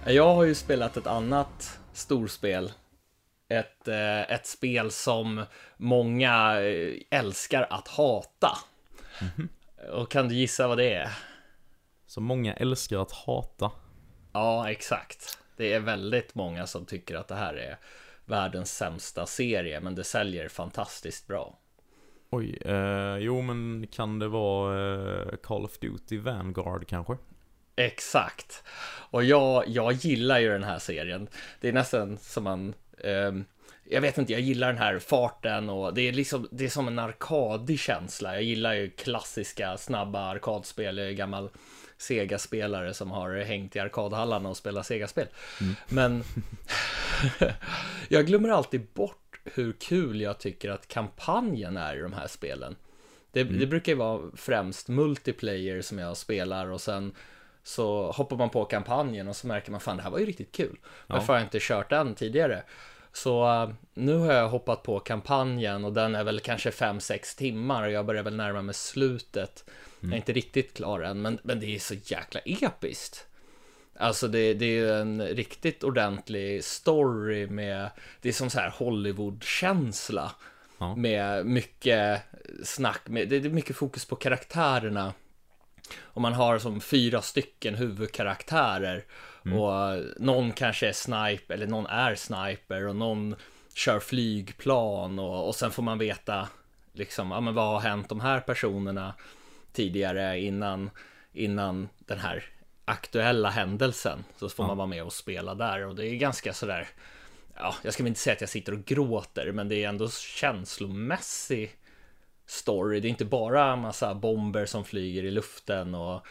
[0.05, 2.71] Jag har ju spelat ett annat storspel.
[3.53, 5.45] Ett, eh, ett spel som
[5.77, 8.57] många eh, älskar att hata.
[9.91, 11.09] Och kan du gissa vad det är?
[12.05, 13.71] Så många älskar att hata.
[14.33, 15.37] Ja, exakt.
[15.57, 17.77] Det är väldigt många som tycker att det här är
[18.25, 21.59] världens sämsta serie, men det säljer fantastiskt bra.
[22.29, 27.17] Oj, eh, jo men kan det vara eh, Call of Duty Vanguard kanske?
[27.75, 28.63] Exakt.
[29.11, 31.27] Och jag, jag gillar ju den här serien.
[31.61, 32.73] Det är nästan som man...
[33.03, 33.31] Eh,
[33.89, 36.87] jag vet inte, jag gillar den här farten och det är liksom, det är som
[36.87, 38.33] en arkadig känsla.
[38.33, 40.97] Jag gillar ju klassiska, snabba arkadspel.
[40.97, 41.49] Jag är gammal
[41.97, 45.27] Sega-spelare som har hängt i arkadhallarna och spelat Sega-spel.
[45.61, 45.75] Mm.
[45.89, 46.23] Men
[48.07, 52.75] jag glömmer alltid bort hur kul jag tycker att kampanjen är i de här spelen.
[53.31, 53.59] Det, mm.
[53.59, 57.15] det brukar ju vara främst multiplayer som jag spelar och sen
[57.63, 60.51] så hoppar man på kampanjen och så märker man fan det här var ju riktigt
[60.51, 60.77] kul.
[61.07, 61.33] Varför ja.
[61.33, 62.63] har jag inte kört den tidigare?
[63.13, 67.83] Så uh, nu har jag hoppat på kampanjen och den är väl kanske 5-6 timmar
[67.83, 69.63] och jag börjar väl närma mig slutet.
[69.67, 69.79] Mm.
[69.99, 70.17] Jag är mm.
[70.17, 73.27] inte riktigt klar än, men, men det är så jäkla episkt.
[73.97, 77.89] Alltså det, det är ju en riktigt ordentlig story med,
[78.21, 80.31] det är som så här Hollywood-känsla.
[80.77, 80.95] Ja.
[80.95, 82.21] Med mycket
[82.63, 85.13] snack, med, det är mycket fokus på karaktärerna.
[85.99, 89.05] Och man har som fyra stycken huvudkaraktärer.
[89.45, 89.57] Mm.
[89.57, 93.35] Och någon kanske är sniper, eller någon är sniper och någon
[93.73, 96.47] kör flygplan och, och sen får man veta
[96.93, 99.13] liksom, ja men vad har hänt de här personerna
[99.73, 100.89] tidigare innan,
[101.33, 102.43] innan den här
[102.85, 104.23] aktuella händelsen.
[104.37, 104.67] Så får ja.
[104.67, 106.87] man vara med och spela där och det är ganska sådär,
[107.55, 111.77] ja, jag ska inte säga att jag sitter och gråter, men det är ändå känslomässig
[112.45, 112.99] story.
[112.99, 116.25] Det är inte bara massa bomber som flyger i luften och,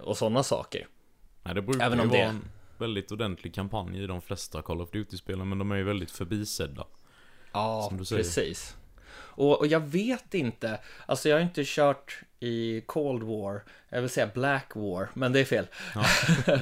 [0.00, 0.86] och sådana saker.
[1.42, 2.44] Nej, det brukar Även om ju vara en
[2.78, 6.86] väldigt ordentlig kampanj i de flesta Call of Duty-spelen, men de är ju väldigt förbisedda.
[7.52, 8.76] Ja, precis.
[9.16, 14.10] Och, och, jag vet inte, alltså jag har inte kört i Cold War, jag vill
[14.10, 15.66] säga Black War, men det är fel.
[15.94, 16.04] Ja.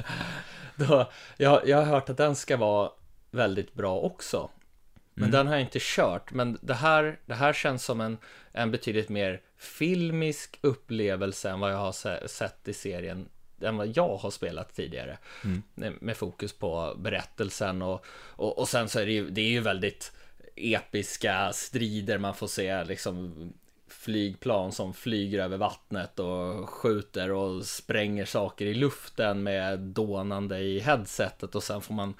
[0.75, 2.91] Då, jag, jag har hört att den ska vara
[3.31, 4.49] väldigt bra också.
[5.13, 5.31] Men mm.
[5.31, 6.31] den har jag inte kört.
[6.31, 8.17] Men det här, det här känns som en,
[8.51, 13.29] en betydligt mer filmisk upplevelse än vad jag har sett i serien
[13.61, 15.17] än vad jag har spelat tidigare.
[15.43, 15.97] Mm.
[16.01, 19.59] Med fokus på berättelsen och, och, och sen så är det ju, det är ju
[19.59, 20.11] väldigt
[20.55, 23.33] episka strider man får se liksom
[23.87, 30.79] flygplan som flyger över vattnet och skjuter och spränger saker i luften med dånande i
[30.79, 32.13] headsetet och sen får man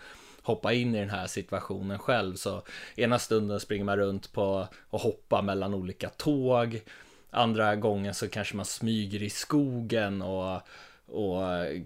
[0.43, 2.36] hoppa in i den här situationen själv.
[2.36, 2.62] Så
[2.95, 6.82] ena stunden springer man runt på och hoppar mellan olika tåg.
[7.29, 10.62] Andra gången så kanske man smyger i skogen och
[11.06, 11.41] och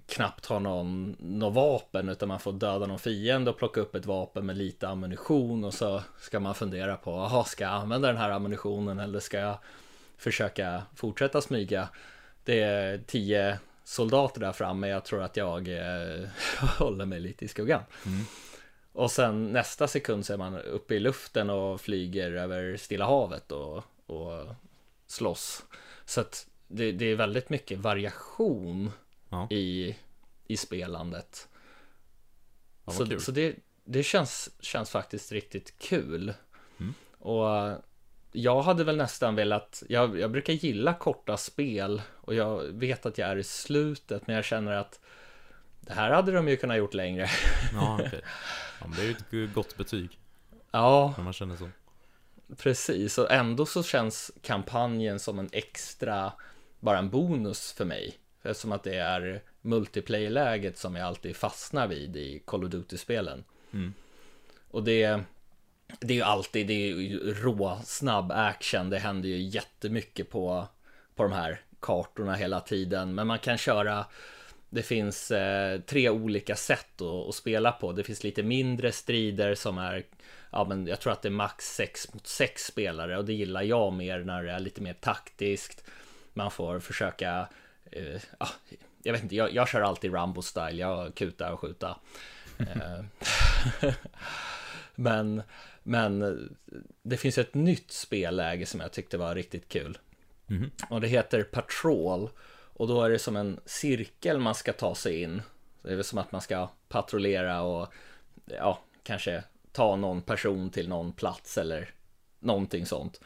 [0.07, 4.05] knappt har någon, någon vapen utan man får döda någon fiende och plocka upp ett
[4.05, 8.17] vapen med lite ammunition och så ska man fundera på, jaha, ska jag använda den
[8.17, 9.57] här ammunitionen eller ska jag
[10.17, 11.89] försöka fortsätta smyga?
[12.43, 16.27] Det är tio soldater där framme, jag tror att jag eh,
[16.79, 17.81] håller mig lite i skuggan.
[18.05, 18.25] Mm.
[18.97, 23.51] Och sen nästa sekund så är man uppe i luften och flyger över Stilla havet
[23.51, 24.45] och, och
[25.07, 25.65] slåss.
[26.05, 28.91] Så att det, det är väldigt mycket variation
[29.29, 29.47] ja.
[29.51, 29.95] i,
[30.47, 31.47] i spelandet.
[32.85, 36.33] Ja, så, så det, det känns, känns faktiskt riktigt kul.
[36.79, 36.93] Mm.
[37.19, 37.81] Och
[38.31, 43.17] jag hade väl nästan velat, jag, jag brukar gilla korta spel och jag vet att
[43.17, 44.99] jag är i slutet men jag känner att
[45.87, 47.29] det här hade de ju kunnat gjort längre.
[47.73, 48.21] Ja, okay.
[48.79, 50.19] ja det är ju ett gott betyg.
[50.71, 51.13] Ja.
[51.17, 51.69] När man känner så.
[52.57, 56.31] Precis, och ändå så känns kampanjen som en extra,
[56.79, 58.17] bara en bonus för mig.
[58.43, 63.43] Eftersom att det är multiplayer-läget som jag alltid fastnar vid i Call of Duty-spelen.
[63.73, 63.93] Mm.
[64.71, 65.19] Och det,
[65.99, 68.89] det är ju alltid, det är ju rå, snabb action.
[68.89, 70.67] Det händer ju jättemycket på,
[71.15, 73.15] på de här kartorna hela tiden.
[73.15, 74.05] Men man kan köra
[74.69, 77.91] det finns eh, tre olika sätt att, att, spela på.
[77.91, 80.03] Det finns lite mindre strider som är,
[80.51, 83.61] ja men jag tror att det är max 6 mot 6 spelare och det gillar
[83.61, 85.83] jag mer när det är lite mer taktiskt.
[86.33, 87.47] Man får försöka
[87.91, 88.49] eh, ah,
[89.03, 91.95] jag vet inte, jag, jag kör alltid Rambo-style, jag kutar och skjuter.
[92.59, 93.03] Eh,
[94.95, 95.41] men,
[95.83, 96.49] men
[97.03, 99.97] det finns ett nytt spelläge som jag tyckte var riktigt kul.
[100.49, 100.71] Mm.
[100.89, 102.29] Och det heter Patrol.
[102.77, 105.41] Och då är det som en cirkel man ska ta sig in.
[105.81, 107.93] Det är väl som att man ska patrullera och
[108.45, 111.89] ja, kanske ta någon person till någon plats eller
[112.39, 113.21] någonting sånt.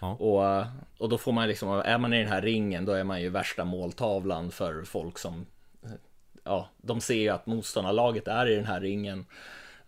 [0.00, 0.14] Ja.
[0.14, 0.66] Och,
[1.02, 3.28] och då får man liksom, är man i den här ringen då är man ju
[3.28, 5.46] värsta måltavlan för folk som
[6.44, 9.26] Ja, de ser ju att motståndarlaget är i den här ringen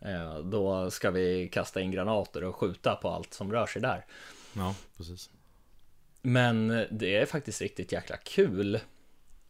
[0.00, 4.04] eh, Då ska vi kasta in granater och skjuta på allt som rör sig där
[4.52, 5.30] Ja, precis
[6.22, 8.80] Men det är faktiskt riktigt jäkla kul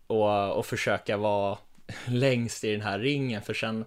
[0.07, 1.59] och, och försöka vara
[2.07, 3.85] längst i den här ringen för sen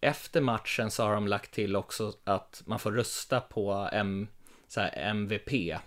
[0.00, 4.28] efter matchen så har de lagt till också att man får rösta på M,
[4.68, 5.78] så MVP.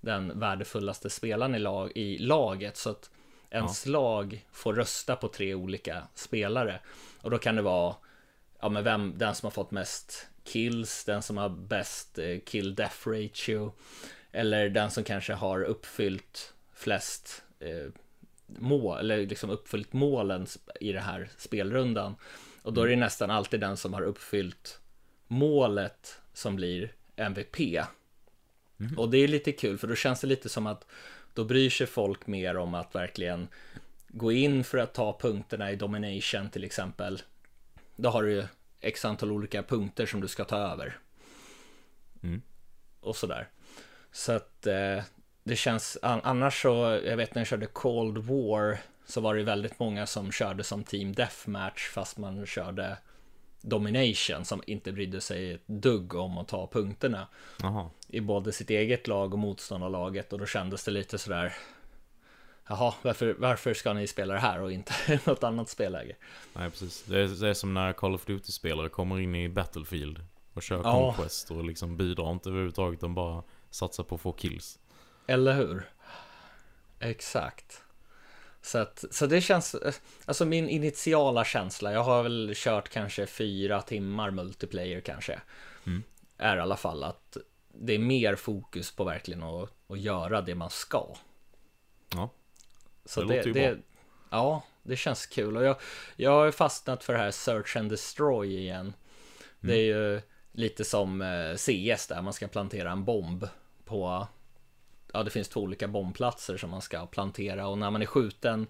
[0.00, 2.76] Den värdefullaste spelaren i, lag, i laget.
[2.76, 3.10] Så att
[3.50, 3.92] ens ja.
[3.92, 6.80] lag får rösta på tre olika spelare.
[7.20, 7.94] Och då kan det vara
[8.60, 12.74] ja, men vem, den som har fått mest kills, den som har bäst eh, kill
[12.74, 13.72] death ratio.
[14.32, 17.92] Eller den som kanske har uppfyllt flest eh,
[18.48, 20.46] mål, eller liksom uppfyllt målen
[20.80, 22.16] i den här spelrundan.
[22.62, 23.04] Och då är det mm.
[23.04, 24.80] nästan alltid den som har uppfyllt
[25.26, 27.60] målet som blir MVP.
[28.80, 28.98] Mm.
[28.98, 30.86] Och det är lite kul för då känns det lite som att
[31.34, 33.48] då bryr sig folk mer om att verkligen
[34.08, 37.22] gå in för att ta punkterna i domination till exempel.
[37.96, 38.44] Då har du ju
[38.80, 40.98] x antal olika punkter som du ska ta över.
[42.22, 42.42] Mm.
[43.00, 43.48] Och sådär.
[44.12, 45.02] Så att eh,
[45.48, 49.78] det känns, annars så, jag vet när jag körde Cold War så var det väldigt
[49.78, 52.98] många som körde som Team Deathmatch fast man körde
[53.60, 57.28] Domination som inte brydde sig ett dugg om att ta punkterna.
[57.62, 57.90] Aha.
[58.08, 61.54] I både sitt eget lag och motståndarlaget och då kändes det lite sådär
[62.68, 64.92] Jaha, varför, varför ska ni spela det här och inte
[65.24, 66.16] något annat spelläge?
[66.52, 67.02] Nej, precis.
[67.02, 70.20] Det är, det är som när Call of Duty-spelare kommer in i Battlefield
[70.52, 70.92] och kör ja.
[70.92, 73.00] Conquest och liksom bidrar inte överhuvudtaget.
[73.00, 74.78] De bara satsar på att få kills.
[75.28, 75.88] Eller hur?
[77.00, 77.82] Exakt.
[78.62, 79.76] Så, att, så det känns,
[80.24, 85.40] alltså min initiala känsla, jag har väl kört kanske fyra timmar multiplayer kanske.
[85.86, 86.02] Mm.
[86.38, 87.36] Är i alla fall att
[87.74, 91.16] det är mer fokus på verkligen att, att göra det man ska.
[92.14, 92.30] Ja.
[93.04, 93.78] Så det, det, det
[94.30, 95.76] Ja, det känns kul och jag,
[96.16, 98.80] jag har fastnat för det här Search and Destroy igen.
[98.80, 98.94] Mm.
[99.60, 100.20] Det är ju
[100.52, 103.48] lite som eh, CS där man ska plantera en bomb
[103.84, 104.26] på
[105.12, 108.66] ja, det finns två olika bombplatser som man ska plantera och när man är skjuten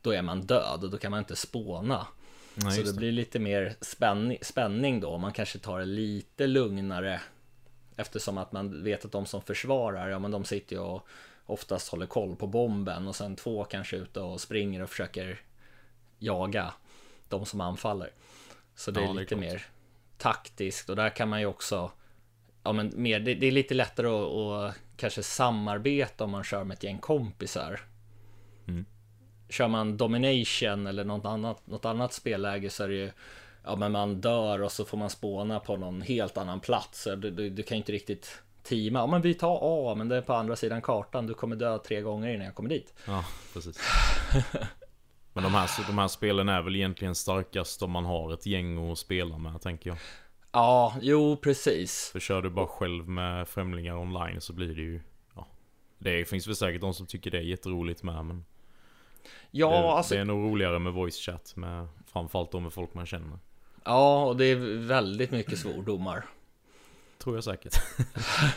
[0.00, 2.06] då är man död och då kan man inte spåna.
[2.54, 5.18] Nej, så det, det, blir lite mer spänning, spänning då.
[5.18, 7.20] Man kanske tar det lite lugnare
[7.96, 11.06] eftersom att man vet att de som försvarar, ja men de sitter ju och
[11.46, 15.40] oftast håller koll på bomben och sen två kanske ute och springer och försöker
[16.18, 16.74] jaga
[17.28, 18.10] de som anfaller.
[18.74, 19.66] Så det är ja, lite det är mer
[20.18, 21.90] taktiskt och där kan man ju också
[22.62, 26.64] ja, men mer, det, det är lite lättare att, att, kanske samarbeta om man kör
[26.64, 27.80] med ett gäng kompisar.
[28.68, 28.84] Mm.
[29.48, 33.10] Kör man Domination eller något annat, något annat spelläge så är det ju
[33.66, 37.08] Ja men man dör och så får man spåna på någon helt annan plats.
[37.16, 38.98] Du, du, du kan inte riktigt teama.
[38.98, 41.26] Ja men vi tar A men det är på andra sidan kartan.
[41.26, 42.94] Du kommer dö tre gånger innan jag kommer dit.
[43.06, 43.78] Ja precis.
[45.32, 48.92] men de här, de här spelen är väl egentligen starkast om man har ett gäng
[48.92, 49.98] att spela med tänker jag.
[50.56, 52.10] Ja, jo precis.
[52.12, 55.00] För kör du bara själv med främlingar online så blir det ju...
[55.34, 55.46] Ja,
[55.98, 58.44] det finns väl säkert de som tycker det är jätteroligt med men...
[59.50, 60.14] Ja, det, alltså...
[60.14, 63.38] det är nog roligare med voice chat med framförallt då med folk man känner.
[63.84, 66.24] Ja, och det är väldigt mycket svordomar.
[67.18, 67.74] Tror jag säkert.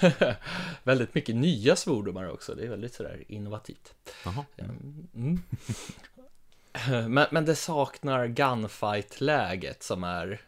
[0.84, 2.56] väldigt mycket nya svordomar också.
[2.56, 3.96] Det är väldigt sådär innovativt.
[4.26, 4.46] Jaha.
[5.14, 5.42] Mm.
[7.14, 10.42] men, men det saknar gunfight-läget som är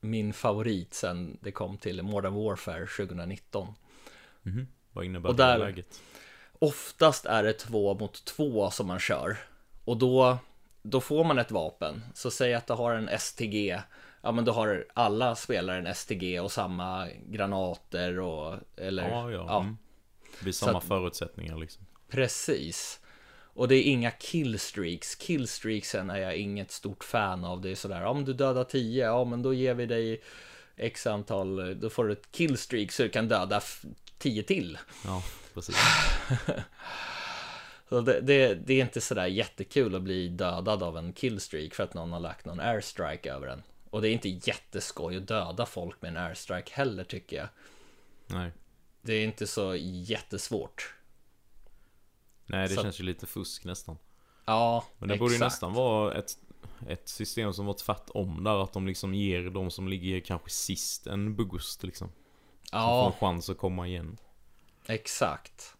[0.00, 3.74] min favorit sen det kom till Modern Warfare 2019.
[4.46, 4.66] Mm.
[4.92, 6.00] Vad innebär och där, det läget?
[6.58, 9.36] Oftast är det två mot två som man kör.
[9.84, 10.38] Och då,
[10.82, 12.02] då får man ett vapen.
[12.14, 13.80] Så säg att du har en STG.
[14.22, 19.44] Ja men då har alla spelare en STG och samma granater och eller Ja ja,
[19.48, 19.60] ja.
[19.60, 19.76] Mm.
[20.38, 22.99] Det blir samma att, förutsättningar liksom Precis
[23.60, 25.14] och det är inga killstreaks.
[25.14, 27.60] Killstreaksen är jag inget stort fan av.
[27.60, 30.22] Det är sådär, om du dödar 10, ja men då ger vi dig
[30.76, 33.60] X antal, då får du ett killstreak så du kan döda
[34.18, 34.78] 10 till.
[35.04, 35.22] Ja,
[35.54, 35.76] precis.
[37.88, 41.84] så det, det, det, är inte sådär jättekul att bli dödad av en killstreak för
[41.84, 43.62] att någon har lagt någon airstrike över en.
[43.90, 47.48] Och det är inte jätteskoj att döda folk med en airstrike heller tycker jag.
[48.26, 48.50] Nej.
[49.02, 50.94] Det är inte så jättesvårt.
[52.50, 52.82] Nej, det så...
[52.82, 53.98] känns ju lite fusk nästan.
[54.44, 55.20] Ja, Men det exakt.
[55.20, 56.38] borde ju nästan vara ett,
[56.88, 58.62] ett system som var tvärtom där.
[58.62, 62.12] Att de liksom ger de som ligger kanske sist en boost liksom.
[62.72, 63.02] Ja.
[63.04, 64.16] Som får en chans att komma igen.
[64.86, 65.74] Exakt.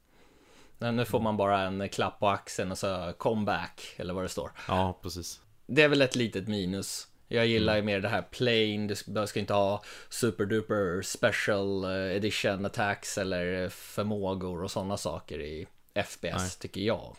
[0.78, 4.28] Men nu får man bara en klapp på axeln och så comeback eller vad det
[4.28, 4.50] står.
[4.68, 5.40] Ja, precis.
[5.66, 7.06] Det är väl ett litet minus.
[7.28, 12.66] Jag gillar ju mer det här plain, du ska inte ha superduper special eh, edition
[12.66, 16.50] attacks eller förmågor och sådana saker i FPS Nej.
[16.58, 17.16] tycker jag.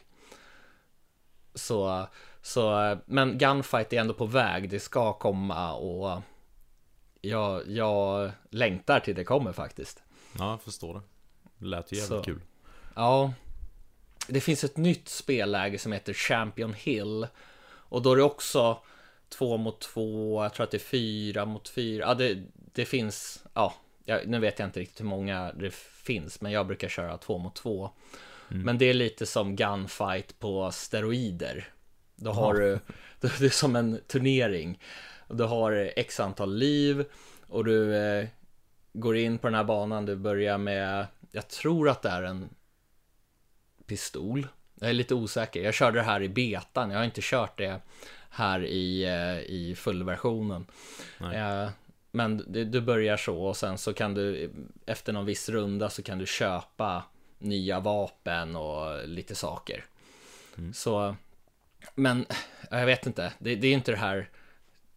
[1.53, 2.07] Så,
[2.41, 6.21] så, men Gunfight är ändå på väg, det ska komma och
[7.21, 10.03] jag, jag längtar till det kommer faktiskt.
[10.37, 11.01] Ja, jag förstår det.
[11.57, 12.41] Det lät ju jävligt så, kul.
[12.95, 13.33] Ja.
[14.27, 17.27] Det finns ett nytt spelläge som heter Champion Hill.
[17.63, 18.81] Och då är det också
[19.29, 22.05] två mot två, jag tror att det är fyra mot fyra.
[22.07, 23.73] Ja, det, det finns, ja,
[24.25, 27.55] nu vet jag inte riktigt hur många det finns, men jag brukar köra två mot
[27.55, 27.91] två.
[28.51, 28.63] Mm.
[28.63, 31.67] Men det är lite som gunfight på steroider.
[32.15, 32.79] Då har du,
[33.19, 34.79] det är som en turnering.
[35.27, 37.05] Du har x antal liv
[37.47, 38.27] och du eh,
[38.93, 42.49] går in på den här banan, du börjar med, jag tror att det är en
[43.85, 44.47] pistol.
[44.79, 47.81] Jag är lite osäker, jag körde det här i betan, jag har inte kört det
[48.29, 50.65] här i, eh, i fullversionen.
[51.33, 51.69] Eh,
[52.11, 54.51] men du börjar så och sen så kan du
[54.85, 57.03] efter någon viss runda så kan du köpa
[57.41, 59.85] nya vapen och lite saker.
[60.57, 60.73] Mm.
[60.73, 61.15] Så,
[61.95, 62.25] men
[62.69, 64.29] jag vet inte, det, det är inte det här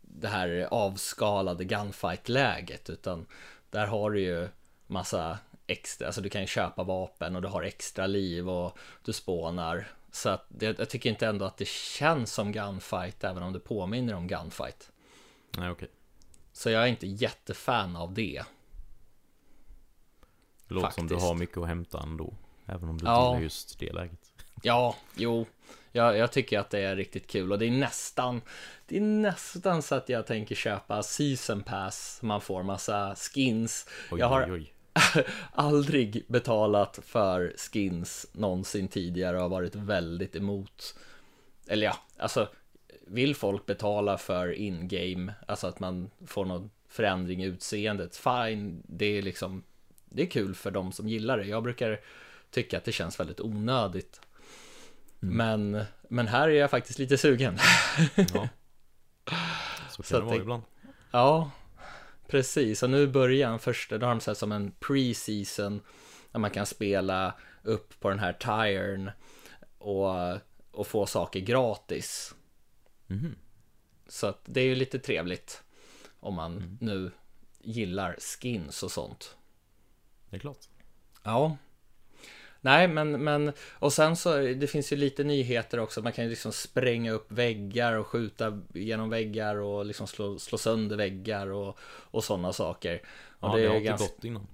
[0.01, 3.27] det här avskalade gunfight-läget utan
[3.71, 4.49] där har du ju
[4.87, 9.13] massa extra, alltså du kan ju köpa vapen och du har extra liv och du
[9.13, 9.89] spånar.
[10.13, 13.61] Så att det, jag tycker inte ändå att det känns som gunfight även om det
[13.61, 14.91] påminner om gunfight.
[15.51, 15.73] Nej, okej.
[15.73, 15.89] Okay.
[16.53, 18.43] Så jag är inte jättefan av det.
[20.69, 21.09] Det låter Faktiskt.
[21.09, 22.35] som du har mycket att hämta ändå.
[22.67, 23.29] Även om du ja.
[23.29, 24.21] gillar just det läget.
[24.63, 25.47] Ja, jo.
[25.93, 28.43] Jag, jag, tycker att det är riktigt kul och det är nästan
[28.87, 34.21] Det är nästan så att jag tänker köpa season pass Man får massa skins oj,
[34.21, 35.25] Jag har oj, oj.
[35.53, 40.95] aldrig betalat för skins någonsin tidigare och har varit väldigt emot
[41.67, 42.49] Eller ja, alltså
[43.07, 49.07] Vill folk betala för in-game Alltså att man får någon förändring i utseendet Fine, det
[49.07, 49.63] är liksom
[50.15, 52.01] Det är kul för de som gillar det Jag brukar
[52.51, 54.21] tycka att det känns väldigt onödigt
[55.25, 55.37] Mm.
[55.37, 57.59] Men, men här är jag faktiskt lite sugen.
[58.17, 58.49] ja.
[59.91, 60.63] Så kan så det vara ibland.
[61.11, 61.51] Ja,
[62.27, 62.83] precis.
[62.83, 65.81] Och nu i början, första, då har de så som en pre-season
[66.33, 69.11] där man kan spela upp på den här tiren
[69.79, 70.39] och,
[70.71, 72.35] och få saker gratis.
[73.09, 73.35] Mm.
[74.09, 75.63] Så att det är ju lite trevligt
[76.21, 76.79] om man mm.
[76.81, 77.11] nu
[77.61, 79.37] gillar skins och sånt.
[80.35, 80.69] Det är klart.
[81.23, 81.57] Ja.
[82.61, 86.03] Nej, men, men och sen så det finns ju lite nyheter också.
[86.03, 90.59] Man kan ju liksom spränga upp väggar och skjuta genom väggar och liksom slå, slå
[90.59, 93.03] sönder väggar och, och sådana saker.
[93.41, 94.07] Och ja, det, det har inte ganska...
[94.07, 94.47] gått innan.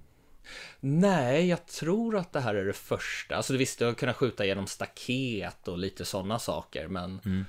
[0.79, 3.35] Nej, jag tror att det här är det första.
[3.35, 7.45] Alltså visst, du har kunnat skjuta genom staket och lite sådana saker, men mm.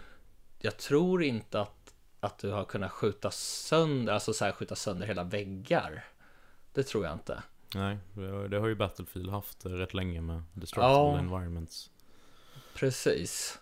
[0.58, 5.06] jag tror inte att, att du har kunnat skjuta sönder, alltså så här skjuta sönder
[5.06, 6.04] hela väggar.
[6.72, 7.42] Det tror jag inte.
[7.74, 7.98] Nej,
[8.50, 11.90] det har ju Battlefield haft rätt länge med Destructible ja, Environments.
[12.74, 13.58] Precis.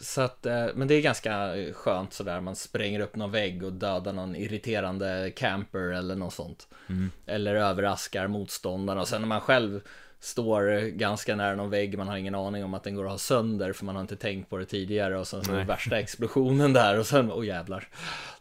[0.00, 3.72] Så att, eh, men det är ganska skönt sådär, man spränger upp någon vägg och
[3.72, 6.68] dödar någon irriterande camper eller något sånt.
[6.88, 7.10] Mm.
[7.26, 9.80] Eller överraskar motståndarna och sen när man själv
[10.20, 13.18] står ganska nära någon vägg, man har ingen aning om att den går att ha
[13.18, 16.72] sönder för man har inte tänkt på det tidigare och sen så är värsta explosionen
[16.72, 17.88] där och sen, åh oh jävlar,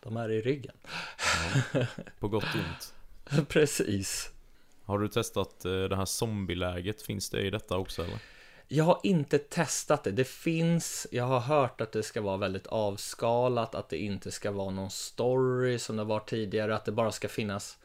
[0.03, 0.75] de är i ryggen.
[1.73, 1.85] Ja,
[2.19, 2.93] på gott och ont.
[3.49, 4.31] Precis.
[4.85, 7.01] Har du testat eh, det här zombieläget?
[7.01, 8.19] Finns det i detta också eller?
[8.67, 10.11] Jag har inte testat det.
[10.11, 14.51] Det finns, jag har hört att det ska vara väldigt avskalat, att det inte ska
[14.51, 17.77] vara någon story som det var tidigare, att det bara ska finnas,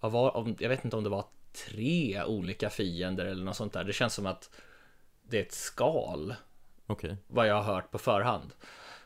[0.00, 1.24] vad var, jag vet inte om det var
[1.66, 3.84] tre olika fiender eller något sånt där.
[3.84, 4.50] Det känns som att
[5.22, 6.34] det är ett skal.
[6.86, 7.16] Okay.
[7.26, 8.52] Vad jag har hört på förhand.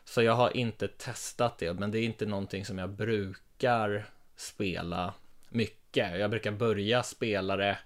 [0.05, 5.13] Så jag har inte testat det, men det är inte någonting som jag brukar spela
[5.49, 6.19] mycket mycket.
[6.19, 7.77] Jag brukar börja spela det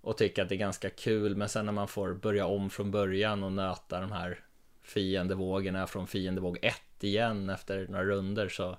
[0.00, 2.90] och tycka att det är ganska kul, men sen när man får börja om från
[2.90, 4.40] början och nöta de här
[4.82, 8.76] fiendevågorna från fiendevåg 1 igen efter några runder så,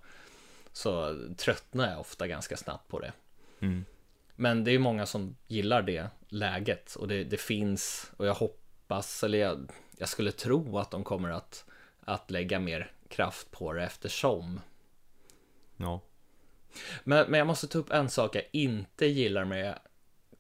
[0.74, 3.14] så tröttnar jag ofta ganska snabbt på det.
[3.60, 3.86] Mm.
[4.36, 9.24] Men det är många som gillar det läget och det, det finns och jag hoppas,
[9.24, 11.66] eller jag, jag, skulle tro att de kommer att,
[12.06, 14.60] att lägga mer kraft på det eftersom.
[15.78, 16.02] Ja.
[17.04, 19.80] Men, men jag måste ta upp en sak jag inte gillar med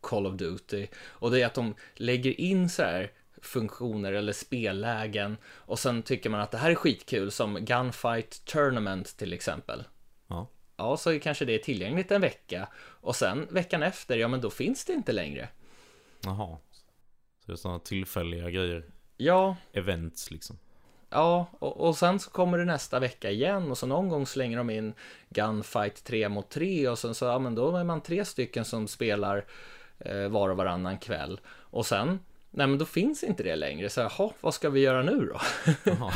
[0.01, 0.87] Call of Duty.
[1.05, 3.11] Och det är att de lägger in så här
[3.41, 9.17] funktioner eller spellägen och sen tycker man att det här är skitkul som Gunfight Tournament
[9.17, 9.83] till exempel.
[10.27, 10.49] Ja.
[10.77, 14.49] Ja, så kanske det är tillgängligt en vecka och sen veckan efter, ja men då
[14.49, 15.49] finns det inte längre.
[16.23, 16.57] Jaha.
[17.39, 18.85] Så det är sådana tillfälliga grejer.
[19.17, 19.55] Ja.
[19.73, 20.59] Events liksom.
[21.09, 24.57] Ja, och, och, sen så kommer det nästa vecka igen och så någon gång slänger
[24.57, 24.93] de in
[25.29, 28.87] Gunfight 3 mot 3 och sen så, ja men då är man tre stycken som
[28.87, 29.45] spelar
[29.99, 31.39] eh, var och varannan kväll.
[31.47, 32.19] Och sen,
[32.51, 35.39] nej men då finns inte det längre, så jaha, vad ska vi göra nu då?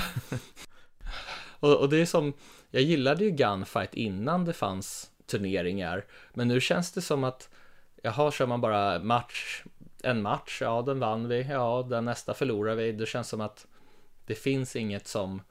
[1.60, 2.34] och, och det är som,
[2.70, 7.50] jag gillade ju Gunfight innan det fanns turneringar, men nu känns det som att,
[8.04, 9.64] jaha, kör man bara match,
[10.04, 13.68] en match, ja den vann vi, ja den nästa förlorar vi, det känns som att
[14.26, 15.42] det finns inget som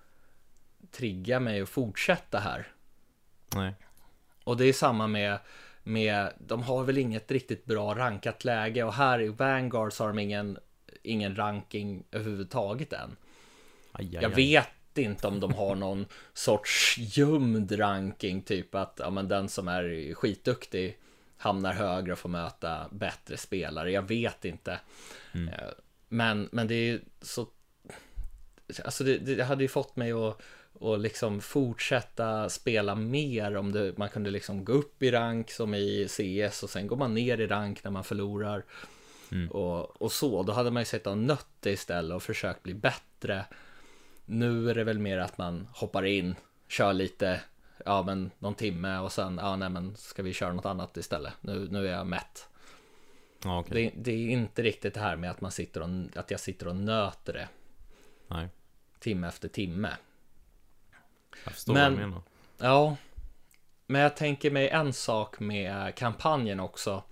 [0.91, 2.69] trigga mig att fortsätta här.
[3.55, 3.75] Nej.
[4.45, 5.39] Och det är samma med,
[5.83, 10.09] med, de har väl inget riktigt bra rankat läge och här i Vanguard så har
[10.09, 10.59] de ingen,
[11.03, 13.17] ingen ranking överhuvudtaget än.
[13.93, 19.11] Aj, aj, Jag vet inte om de har någon sorts gömd ranking, typ att ja,
[19.11, 20.99] men den som är skitduktig
[21.37, 23.91] hamnar högre och får möta bättre spelare.
[23.91, 24.81] Jag vet inte.
[25.33, 25.49] Mm.
[25.49, 25.71] Eh,
[26.09, 27.47] Men, men det är så...
[28.85, 30.43] Alltså det, det hade ju fått mig att,
[30.81, 35.75] att liksom fortsätta spela mer om det, man kunde liksom gå upp i rank som
[35.75, 38.65] i CS och sen går man ner i rank när man förlorar.
[39.33, 39.51] Mm.
[39.51, 42.75] Och, och så, då hade man ju sett och nött det istället och försökt bli
[42.75, 43.45] bättre.
[44.25, 46.35] Nu är det väl mer att man hoppar in,
[46.69, 47.41] kör lite,
[47.85, 51.33] ja men någon timme och sen, ja nej men ska vi köra något annat istället.
[51.41, 52.49] Nu, nu är jag mätt.
[53.45, 53.93] Okej.
[53.97, 56.69] Det, det är inte riktigt det här med att man sitter och, att jag sitter
[56.69, 57.49] och nöter det
[58.31, 58.49] Nej.
[59.01, 59.91] Timme efter timme.
[61.45, 62.23] Jag förstår Men- vad du menar.
[62.59, 62.97] Ja,
[63.87, 67.03] men jag tänker mig en sak med kampanjen också.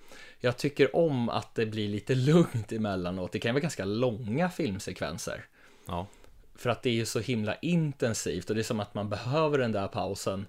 [0.41, 3.33] Jag tycker om att det blir lite lugnt emellanåt.
[3.33, 5.45] Det kan vara ganska långa filmsekvenser.
[5.87, 6.07] Ja.
[6.55, 9.59] För att det är ju så himla intensivt och det är som att man behöver
[9.59, 10.47] den där pausen.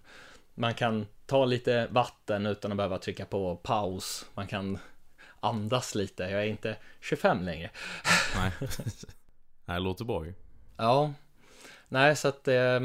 [0.55, 4.25] Man kan ta lite vatten utan att behöva trycka på paus.
[4.33, 4.77] Man kan
[5.39, 6.23] andas lite.
[6.23, 7.69] Jag är inte 25 längre.
[8.35, 8.51] Nej.
[9.65, 10.33] Det låter bra ju.
[10.77, 11.13] Ja,
[11.89, 12.79] nej så att eh,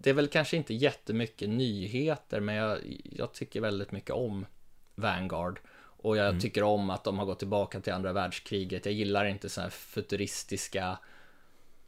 [0.00, 2.78] det är väl kanske inte jättemycket nyheter, men jag,
[3.12, 4.46] jag tycker väldigt mycket om
[4.94, 5.60] Vanguard.
[6.00, 6.40] Och jag Mm.
[6.40, 8.84] tycker om att de har gått tillbaka till andra världskriget.
[8.86, 10.98] Jag gillar inte så här futuristiska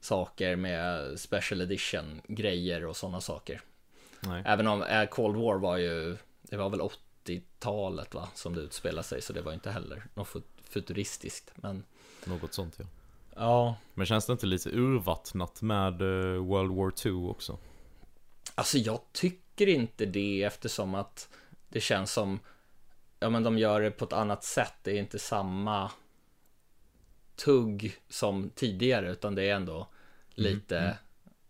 [0.00, 3.60] saker med special edition grejer och sådana saker.
[4.20, 4.42] Nej.
[4.46, 9.02] Även om eh, Cold War var ju, det var väl 80-talet va, som det utspelade
[9.08, 11.50] sig, så det var inte heller något fut- futuristiskt.
[11.54, 11.84] Men
[12.24, 12.84] Något sånt ja.
[13.36, 17.58] Ja, Men känns det inte lite urvattnat med eh, World War 2 också?
[18.54, 21.28] Alltså jag tycker inte det eftersom att
[21.68, 22.38] det känns som
[23.20, 24.74] Ja men de gör det på ett annat sätt.
[24.82, 25.90] Det är inte samma
[27.36, 29.88] Tugg som tidigare utan det är ändå
[30.34, 30.96] Lite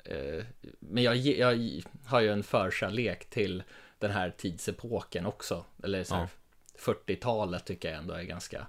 [0.04, 0.44] Eh,
[0.78, 3.62] Men jag, jag har ju en förkärlek till
[3.98, 5.64] Den här tidsepoken också.
[5.82, 6.28] Eller så här,
[6.78, 8.66] 40-talet tycker jag ändå är ganska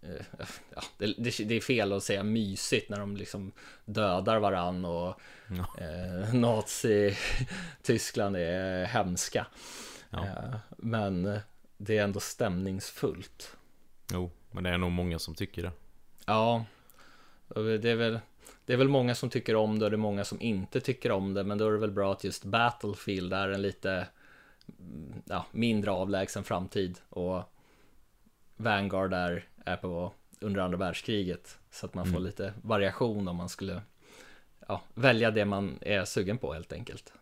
[0.74, 3.52] Ja, det, det, det är fel att säga mysigt när de liksom
[3.84, 5.84] dödar varann och Ja.
[5.84, 9.46] eh, Nazi-Tyskland är hemska.
[10.10, 10.26] Ja.
[10.26, 11.38] Eh, men
[11.76, 13.56] det är ändå stämningsfullt.
[14.12, 15.72] Jo, men det är nog många som tycker det.
[16.26, 16.64] Ja,
[17.48, 18.20] det är väl
[18.66, 21.12] det är väl många som tycker om det och det är många som inte tycker
[21.12, 24.06] om det men då är det väl bra att just Battlefield är en lite
[24.78, 27.42] mm, ja, mindre avlägsen framtid och
[28.56, 32.22] Vanguard är, är på under andra världskriget så att man får Mm.
[32.22, 33.82] lite variation om man skulle
[34.68, 37.12] ja, välja det man är sugen på helt enkelt.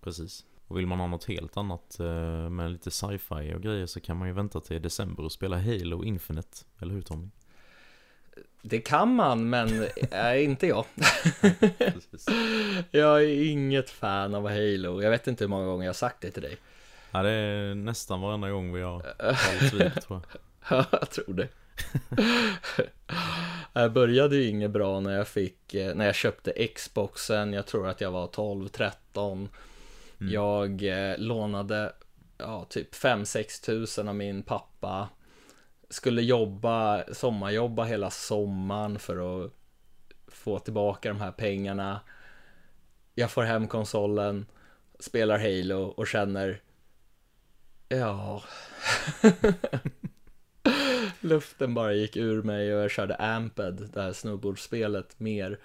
[0.00, 0.44] Precis.
[0.68, 4.16] Och vill man ha något helt annat eh, med lite sci-fi och grejer så kan
[4.16, 6.58] man ju vänta till december och spela Halo Infinite.
[6.80, 7.28] Eller hur Tommy?
[8.62, 10.84] Det kan man, men är inte jag.
[12.90, 15.02] Jag är inget fan av Halo.
[15.02, 16.56] Jag vet inte hur många gånger jag har sagt det till dig.
[17.10, 20.20] Ja, det är nästan varenda gång vi har talat vid tror jag.
[20.70, 21.48] Ja, jag tror det.
[23.72, 27.88] Jag började ju inget bra när jag fick, eh, när jag köpte Xboxen, jag tror
[27.88, 29.48] att jag var 12-13.
[30.20, 30.32] Mm.
[30.32, 31.92] Jag eh, lånade,
[32.38, 35.08] ja, typ 5-6 tusen av min pappa.
[35.90, 39.52] Skulle jobba, sommarjobba hela sommaren för att
[40.28, 42.00] få tillbaka de här pengarna.
[43.14, 44.46] Jag får hem konsolen,
[44.98, 46.60] spelar Halo och känner,
[47.88, 48.42] ja,
[51.24, 55.58] Luften bara gick ur mig och jag körde Amped, det här snowboardspelet, mer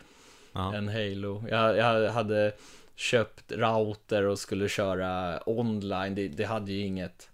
[0.52, 0.76] Ja.
[0.76, 1.44] än Halo.
[1.50, 2.52] Jag, jag hade
[2.96, 6.16] köpt router och skulle köra online.
[6.16, 7.30] Det, det hade ju inget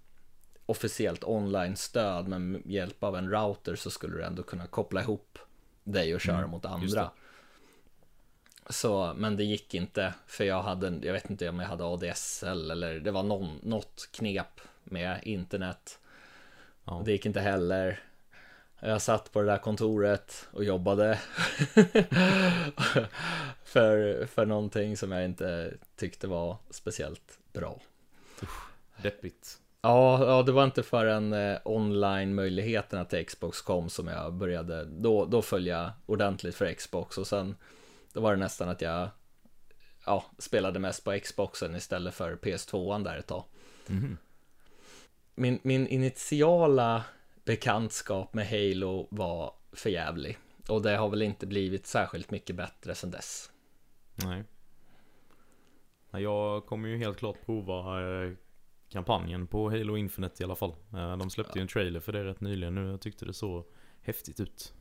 [0.66, 5.40] officiellt online-stöd, men med hjälp av en router så skulle du ändå kunna koppla ihop
[5.84, 7.12] dig och köra Mm, mot andra.
[8.70, 12.72] Så, men det gick inte, för jag hade, jag vet inte om jag hade ADSL
[12.72, 16.00] eller det var någon, något knep med internet.
[16.86, 17.02] Ja.
[17.06, 18.00] Det gick inte heller.
[18.86, 21.20] Jag satt på det där kontoret och jobbade
[23.64, 27.82] för, för någonting som jag inte tyckte var speciellt bra.
[29.02, 29.58] Deppigt.
[29.82, 35.26] Ja, ja det var inte förrän eh, online-möjligheterna till Xbox kom som jag började, då,
[35.26, 37.56] då föll jag ordentligt för Xbox och sen
[38.14, 39.10] då var det nästan att jag
[40.06, 43.44] ja, spelade mest på Xboxen istället för PS2an där ett tag.
[43.88, 44.18] Mhm.
[45.36, 47.04] Min, min initiala
[47.46, 50.38] bekantskap med Halo var förjävlig
[50.68, 53.52] och det har väl inte blivit särskilt mycket bättre sedan dess.
[54.16, 54.44] Nej.
[56.12, 58.32] Jag kommer ju helt klart prova eh,
[58.90, 60.76] kampanjen på Halo Infinite i alla fall.
[60.94, 62.92] Eh, de släppte ju en trailer för det rätt nyligen nu.
[62.92, 63.66] Jag tyckte det såg
[64.02, 64.74] häftigt ut.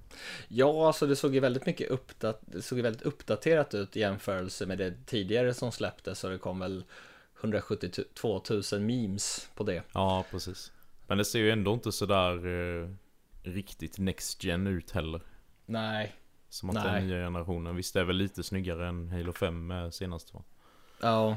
[0.49, 4.79] Ja, alltså det såg ju väldigt mycket uppdat såg väldigt uppdaterat ut i jämförelse med
[4.79, 6.19] det tidigare som släpptes.
[6.19, 6.85] Så det kom väl
[7.41, 8.43] 172
[8.73, 9.83] 000 memes på det.
[9.93, 10.73] Ja, precis.
[11.13, 12.89] Men det ser ju ändå inte sådär eh,
[13.43, 15.21] riktigt next gen ut heller.
[15.67, 16.13] Nej,
[16.49, 16.85] Som att Nej.
[17.01, 17.77] den nya generationen.
[17.77, 20.43] Visst det är väl lite snyggare än Halo 5 eh, senast va?
[21.01, 21.37] ja,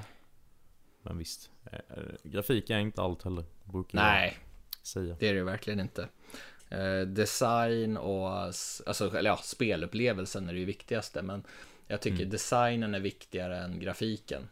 [1.02, 1.52] Men visst.
[1.72, 1.80] Eh,
[2.24, 3.46] grafik är inte allt heller.
[3.64, 4.38] Brukar jag nej,
[4.82, 5.16] säga.
[5.20, 6.08] det är det verkligen inte.
[6.70, 11.44] Eh, design och, alltså, eller ja, spelupplevelsen är det ju viktigaste, men
[11.88, 12.30] jag tycker Mm.
[12.30, 14.48] designen är viktigare än grafiken.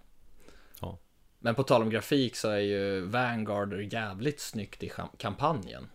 [1.46, 5.88] Men på tal om grafik så är ju Vanguard jävligt snyggt i kampanjen.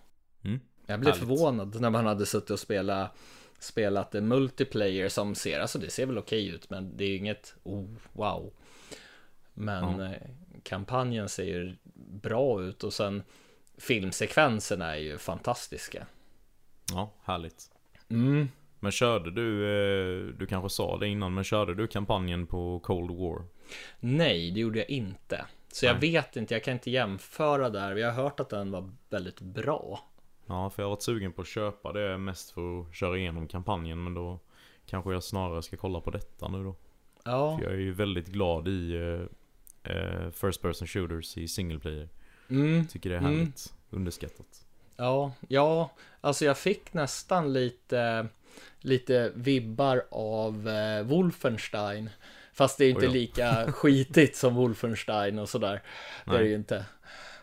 [0.45, 0.61] Mm.
[0.87, 1.29] Jag blev Härligt.
[1.29, 3.17] förvånad när man hade suttit och spelat
[3.59, 7.55] spelat multiplayer som ser, alltså det ser väl okej ut men det är ju inget
[7.63, 8.53] oh, wow.
[9.55, 10.05] Men Ja.
[10.07, 10.31] eh,
[10.63, 11.77] kampanjen ser ju
[12.23, 13.23] bra ut och sen
[13.79, 16.07] filmsekvenserna är ju fantastiska.
[16.93, 17.71] Ja, härligt.
[18.09, 18.49] Mm.
[18.81, 23.11] Men körde du, eh, du kanske sa det innan, men körde du kampanjen på Cold
[23.11, 23.45] War?
[24.01, 25.45] Nej, det gjorde jag inte.
[25.73, 26.11] Så jag Nej.
[26.11, 27.97] vet inte, jag kan inte jämföra där.
[27.97, 30.05] Jag har hört att den var väldigt bra.
[30.47, 33.49] Ja, för jag har varit sugen på att köpa det mest för att köra igenom
[33.49, 34.39] kampanjen, men då
[34.87, 36.77] kanske jag snarare ska kolla på detta nu då.
[37.25, 38.95] Ja, För jag är ju väldigt glad i
[39.83, 42.09] eh, First Person Shooters i single player.
[42.51, 42.87] mm.
[42.87, 43.35] Tycker det är Mm.
[43.39, 43.75] härligt.
[43.91, 44.65] Underskattat.
[44.97, 45.91] Ja, ja,
[46.21, 48.27] alltså jag fick nästan lite,
[48.81, 52.11] lite vibbar av eh, Wolfenstein.
[52.59, 53.13] Fast det är inte Oj då.
[53.13, 55.83] lika skitigt som Wolfenstein och sådär.
[56.25, 56.87] Det är det ju inte.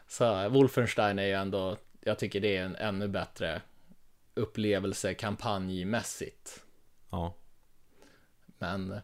[0.08, 3.62] Så Wolfenstein är ju ändå, jag tycker det är en ännu bättre
[4.34, 6.64] upplevelse kampanjmässigt.
[7.10, 7.34] Ja,
[8.58, 9.00] Men,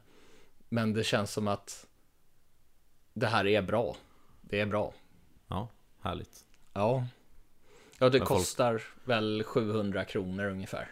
[0.70, 1.88] men det känns som att
[3.14, 3.96] det här är bra.
[4.42, 4.94] Det är bra.
[5.48, 5.68] ja,
[6.02, 6.46] härligt.
[6.74, 7.06] Ja.
[8.00, 10.92] Ja, det Men folk- kostar väl 700 kronor ungefär.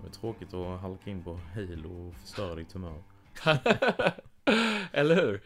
[0.00, 3.02] Det var tråkigt att halka in på Halo och förstöra ditt humör.
[4.92, 5.42] Eller hur?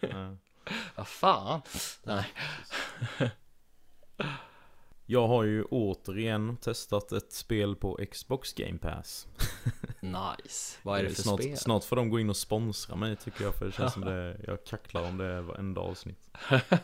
[0.00, 0.36] Ja.
[0.96, 1.62] Vad fan?
[2.02, 2.26] Nej.
[5.06, 9.26] Jag har ju återigen testat ett spel på Xbox Game Pass.
[10.00, 10.78] Nice.
[10.82, 11.56] Vad är det för snart, spel?
[11.56, 14.40] snart får de gå in och sponsra mig tycker jag, för det känns som det,
[14.46, 16.30] jag kacklar om det varenda avsnitt.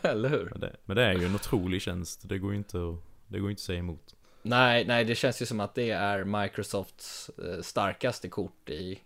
[0.01, 0.49] Eller hur?
[0.51, 2.95] Men det, men det är ju en otrolig tjänst, det går ju inte att,
[3.27, 4.15] det går ju inte att säga emot.
[4.41, 9.01] Nej, nej, det känns ju som att det är Microsofts eh, starkaste kort i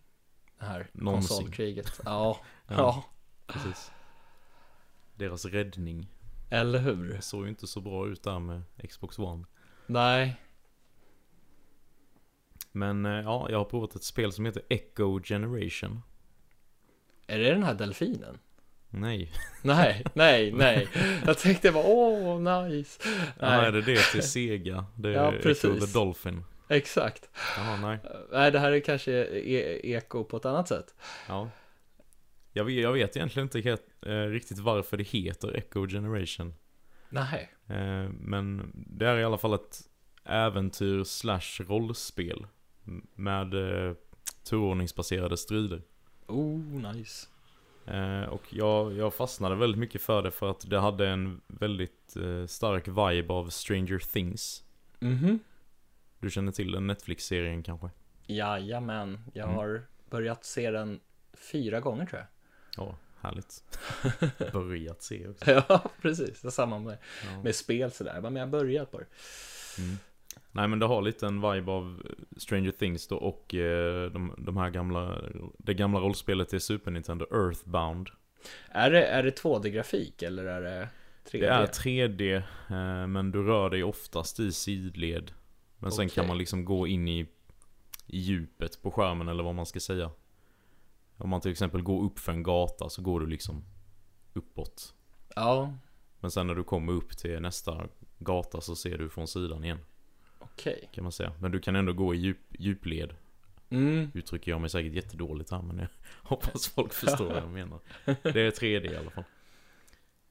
[0.60, 1.38] det här Någonsin.
[1.38, 2.02] konsolkriget.
[2.06, 2.74] Ja, Ja.
[2.78, 3.04] ja,
[3.48, 3.92] Precis.
[5.16, 6.08] Deras räddning.
[6.50, 7.10] eller hur?
[7.14, 9.46] Det såg ju inte så bra ut där med Xbox One.
[9.86, 10.36] Nej,
[12.72, 16.02] Men eh, ja, jag har provat ett spel som heter Echo Generation.
[17.28, 18.40] är det den här delfinen?
[18.96, 19.32] Nej.
[19.62, 20.88] Nej, nej, nej.
[21.26, 23.02] Jag tänkte bara, åh, nice.
[23.40, 24.86] Ja, är Nej, det det till Sega?
[24.96, 25.86] Det är Ja, precis.
[25.94, 26.44] the Dolphin.
[26.70, 27.30] exakt.
[27.58, 27.98] Jaha, nej.
[28.32, 30.96] Nej, det här är kanske e- eko på ett annat sätt.
[31.28, 31.50] Ja.
[32.54, 36.54] Jag vet, jag vet egentligen inte helt, eh, riktigt varför det heter Echo Generation.
[37.10, 39.80] Nej, Eh, men det är i alla fall ett
[40.26, 42.46] äventyr slash rollspel.
[43.16, 43.94] Med eh,
[44.50, 45.82] turordningsbaserade strider.
[46.28, 46.60] oh,
[46.94, 47.28] nice.
[47.88, 52.16] Eh, och jag, jag fastnade väldigt mycket för det för att det hade en väldigt
[52.16, 54.64] eh, stark vibe av Stranger Things.
[55.00, 55.40] Mhm.
[56.20, 57.90] Du känner till den Netflix-serien kanske?
[58.28, 59.56] Jajamän, jag Mm.
[59.56, 61.00] har börjat se den
[61.52, 62.28] fyra gånger tror jag.
[62.86, 63.64] Ja, härligt.
[64.54, 65.52] Börjat se också.
[65.52, 66.42] Ja, precis.
[66.42, 66.98] Det är samma med,
[67.32, 67.44] Ja.
[67.44, 68.22] med spel sådär.
[68.22, 69.06] Men jag har börjat på det.
[69.78, 69.98] Mm.
[70.52, 72.04] Nej men det har lite en vibe av
[72.38, 75.22] Stranger Things då och eh, de, de här gamla,
[75.58, 78.10] det gamla rollspelet till Super Nintendo, Earthbound.
[78.70, 80.90] Är det, är det 2D-grafik eller är det
[81.32, 81.40] 3D?
[81.40, 82.36] Det är 3D,
[82.70, 85.32] eh, men du rör dig oftast i sidled.
[85.78, 86.16] Men sen Okej.
[86.16, 87.20] kan man liksom gå in i,
[88.08, 90.12] i djupet på skärmen eller vad man ska säga.
[91.18, 93.64] Om man till exempel går upp för en gata så går du liksom
[94.34, 94.94] uppåt.
[95.36, 95.74] Ja,
[96.20, 97.88] Men sen när du kommer upp till nästa
[98.20, 99.80] gata så ser du från sidan igen.
[100.54, 100.90] Okej.
[100.94, 101.34] Kan man säga.
[101.42, 103.16] Men du kan ändå gå i djup, djupled.
[103.70, 105.88] Mm, Uttrycker jag mig säkert jättedåligt här men jag
[106.30, 107.80] hoppas folk förstår vad jag menar.
[108.06, 109.24] Det är 3D i alla fall.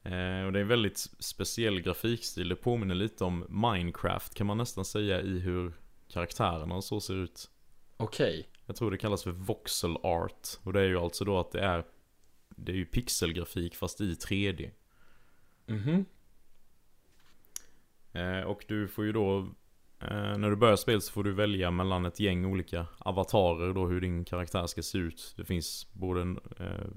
[0.03, 2.49] Eh, och det är en väldigt speciell grafikstil.
[2.49, 5.73] Det påminner lite om Minecraft kan man nästan säga i hur
[6.07, 7.49] karaktärerna och så ser ut.
[7.97, 8.49] okej.
[8.65, 10.47] Jag tror det kallas för voxel art.
[10.63, 11.85] Och det är ju alltså då att det är
[12.49, 14.71] Det är ju pixelgrafik fast i 3D.
[15.65, 16.05] Mhm.
[18.11, 19.53] Eh, och du får ju då,
[20.37, 24.01] när du börjar spel så får du välja mellan ett gäng olika avatarer då hur
[24.01, 25.33] din karaktär ska se ut.
[25.37, 26.21] Det finns både
[26.59, 26.87] eh,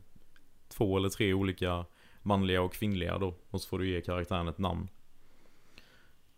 [0.68, 1.84] två eller tre olika
[2.22, 3.34] manliga och kvinnliga då.
[3.50, 4.88] Och så får du ge karaktären ett namn.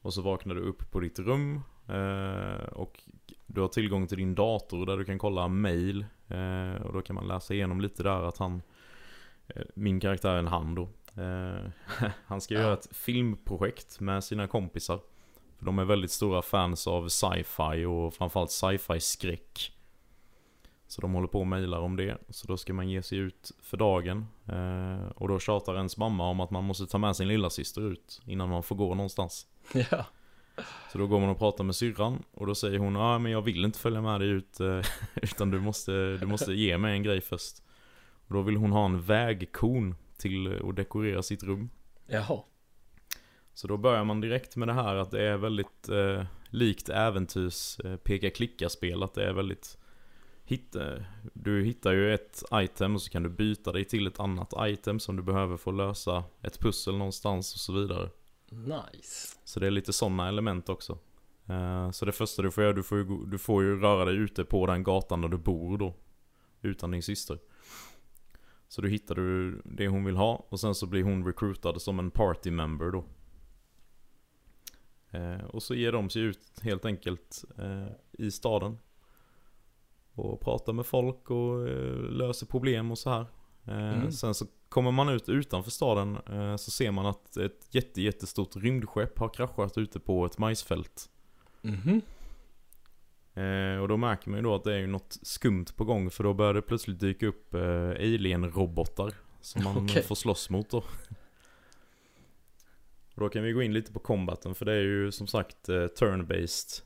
[0.02, 1.60] Och så vaknar du upp på ditt rum.
[1.88, 3.00] Eh, och
[3.46, 6.06] du har tillgång till din dator där du kan kolla mail.
[6.28, 8.62] Eh, och då kan man läsa igenom lite där att han,
[9.46, 10.88] eh, min karaktär är en han då.
[11.22, 11.70] Eh,
[12.26, 12.60] han ska Ja.
[12.60, 15.00] göra ett filmprojekt med sina kompisar.
[15.58, 19.72] För de är väldigt stora fans av sci-fi och framförallt sci-fi skräck.
[20.86, 22.18] Så de håller på och mejlar om det.
[22.28, 24.26] Så då ska man ge sig ut för dagen.
[24.46, 27.90] Eh, och då tjatar ens mamma om att man måste ta med sin lilla syster
[27.90, 29.46] ut innan man får gå någonstans.
[29.90, 30.04] Ja.
[30.92, 33.42] Så då går man och pratar med syrran och då säger hon ja men jag
[33.42, 34.80] vill inte följa med dig ut eh,
[35.14, 37.62] utan du måste, du måste ge mig en grej först.
[38.28, 41.70] Och då vill hon ha en vägkon till att dekorera sitt rum.
[42.06, 42.42] Jaha.
[43.58, 47.80] Så då börjar man direkt med det här att det är väldigt eh, likt äventyrs
[47.80, 49.02] eh, peka-klicka-spel.
[49.02, 49.78] Att det är väldigt...
[50.44, 50.80] Hitta,
[51.32, 55.00] du hittar ju ett item och så kan du byta dig till ett annat item
[55.00, 58.10] som du behöver för att lösa ett pussel någonstans och så vidare.
[58.50, 59.36] Nice.
[59.44, 60.98] Så det är lite sådana element också.
[61.46, 64.16] Eh, så det första du får göra, du får, ju, du får ju röra dig
[64.16, 65.94] ute på den gatan där du bor då.
[66.60, 67.38] Utan din syster.
[68.68, 71.98] Så då hittar du det hon vill ha och sen så blir hon recruitad som
[71.98, 73.04] en party member då.
[75.10, 78.78] Eh, och så ger de sig ut helt enkelt eh, i staden.
[80.12, 83.26] Och pratar med folk och eh, löser problem och så här.
[83.66, 84.12] Mm.
[84.12, 86.18] Sen så kommer man ut utanför staden
[86.58, 91.10] så ser man att ett jätte, jättestort rymdskepp har kraschat ute på ett majsfält.
[93.34, 96.24] Eh, och då märker man ju då att det är något skumt på gång för
[96.24, 100.02] då börjar det plötsligt dyka upp alien-robotar som man Okej.
[100.02, 100.84] får slåss mot då.
[103.18, 105.68] Och då kan vi gå in lite på combaten för det är ju som sagt
[105.68, 106.82] eh, turn-based.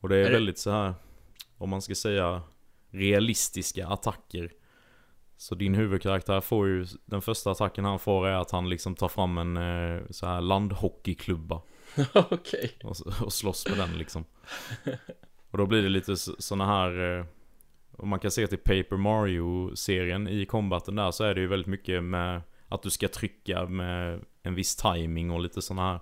[0.00, 0.94] Och det är, Är det- väldigt så här
[1.58, 2.42] om man ska säga
[2.90, 4.52] realistiska attacker.
[5.36, 9.08] Så din huvudkaraktär får ju, den första attacken han får är att han liksom tar
[9.08, 11.62] fram en eh, så här landhockeyklubba.
[12.14, 12.78] Okej.
[12.84, 14.24] Och, s- och slåss med den liksom.
[15.50, 17.18] Och då blir det lite sådana här...
[17.18, 17.24] eh,
[17.92, 21.66] Om man kan se till Paper Mario-serien i combaten där så är det ju väldigt
[21.68, 26.00] mycket med att du ska trycka med en viss timing och lite sådana här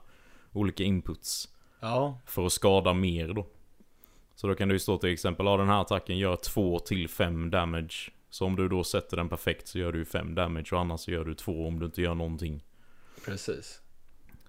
[0.52, 1.48] olika inputs.
[1.80, 2.20] Ja.
[2.26, 3.46] För att skada mer då.
[4.34, 7.50] Så då kan ju stå till exempel, ja den här attacken gör 2 till 5
[7.50, 8.10] damage.
[8.30, 11.10] Så om du då sätter den perfekt så gör du 5 damage och annars så
[11.10, 12.64] gör du 2 om du inte gör någonting.
[13.24, 13.80] Precis.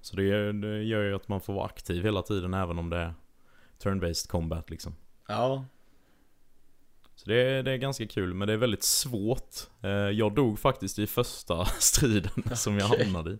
[0.02, 2.98] Så det, det gör ju att man får vara aktiv hela tiden även om det
[2.98, 3.14] är
[3.84, 4.96] turn-based combat liksom.
[5.28, 5.66] Ja.
[7.18, 9.56] Så det är, det är ganska kul men det är väldigt svårt.
[9.82, 13.38] Eh, Jag dog faktiskt i första striden som jag hamnade i.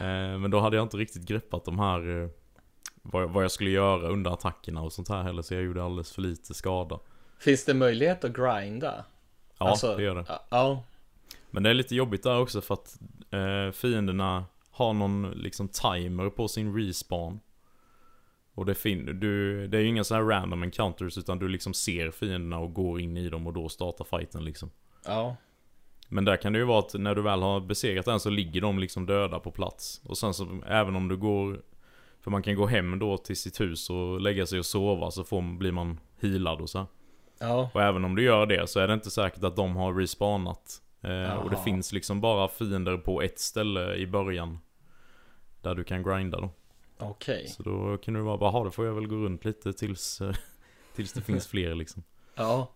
[0.00, 2.28] Eh, Men då hade jag inte riktigt greppat de här eh,
[3.02, 6.22] vad, jag skulle göra under attackerna och sånt här heller så jag gjorde alldeles för
[6.22, 6.98] lite skada.
[7.38, 9.04] Finns det möjlighet att grinda?
[9.58, 10.24] Ja, Alltså, det gör det.
[10.50, 10.82] Ja.
[11.50, 12.98] Men det är lite jobbigt där också för att
[13.30, 17.40] eh, fienderna har någon liksom timer på sin respawn.
[18.56, 21.74] Och det, fin- du, det är ju inga så här random encounters utan du liksom
[21.74, 24.70] ser fienderna och går in i dem och då startar fighten liksom.
[25.06, 25.36] Ja.
[26.08, 28.60] Men där kan det ju vara att när du väl har besegrat den så ligger
[28.60, 30.00] de liksom döda på plats.
[30.04, 31.62] Och sen så även om du går...
[32.20, 35.24] För man kan gå hem då till sitt hus och lägga sig och sova så
[35.24, 36.78] får, blir man healad och så.
[36.78, 36.86] här.
[37.40, 37.70] Ja.
[37.74, 40.82] Och även om du gör det så är det inte säkert att de har respawnat.
[41.02, 44.58] Eh, och det finns liksom bara fiender på ett ställe i början.
[45.62, 46.50] Där du kan grinda då.
[46.98, 47.48] Okej.
[47.48, 50.34] Så då kan du bara, bara det får jag väl gå runt lite tills, eh,
[50.94, 52.02] tills det finns fler liksom.
[52.34, 52.72] Ja.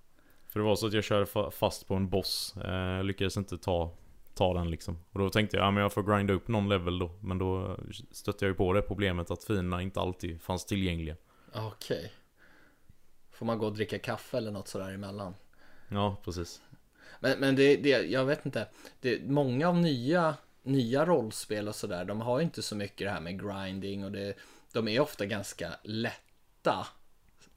[0.49, 2.57] För det var så att jag körde fa- fast på en boss.
[2.57, 3.91] Eh, lyckades inte ta,
[4.35, 4.99] ta den liksom.
[5.12, 7.11] Och då tänkte jag, ja men jag får grinda upp någon level då.
[7.21, 7.79] Men då
[8.11, 11.16] stötte jag ju på det problemet att fienderna inte alltid fanns tillgängliga.
[11.55, 12.12] Okej.
[13.33, 15.35] Får man gå och dricka kaffe eller något sådär emellan?
[15.89, 16.62] Ja, precis.
[17.21, 18.68] Men, men det, det, jag vet inte.
[19.01, 23.11] Det, många av nya, nya rollspel och sådär, de har ju inte så mycket det
[23.11, 24.35] här med grinding och det,
[24.73, 26.87] de är ofta ganska lätta.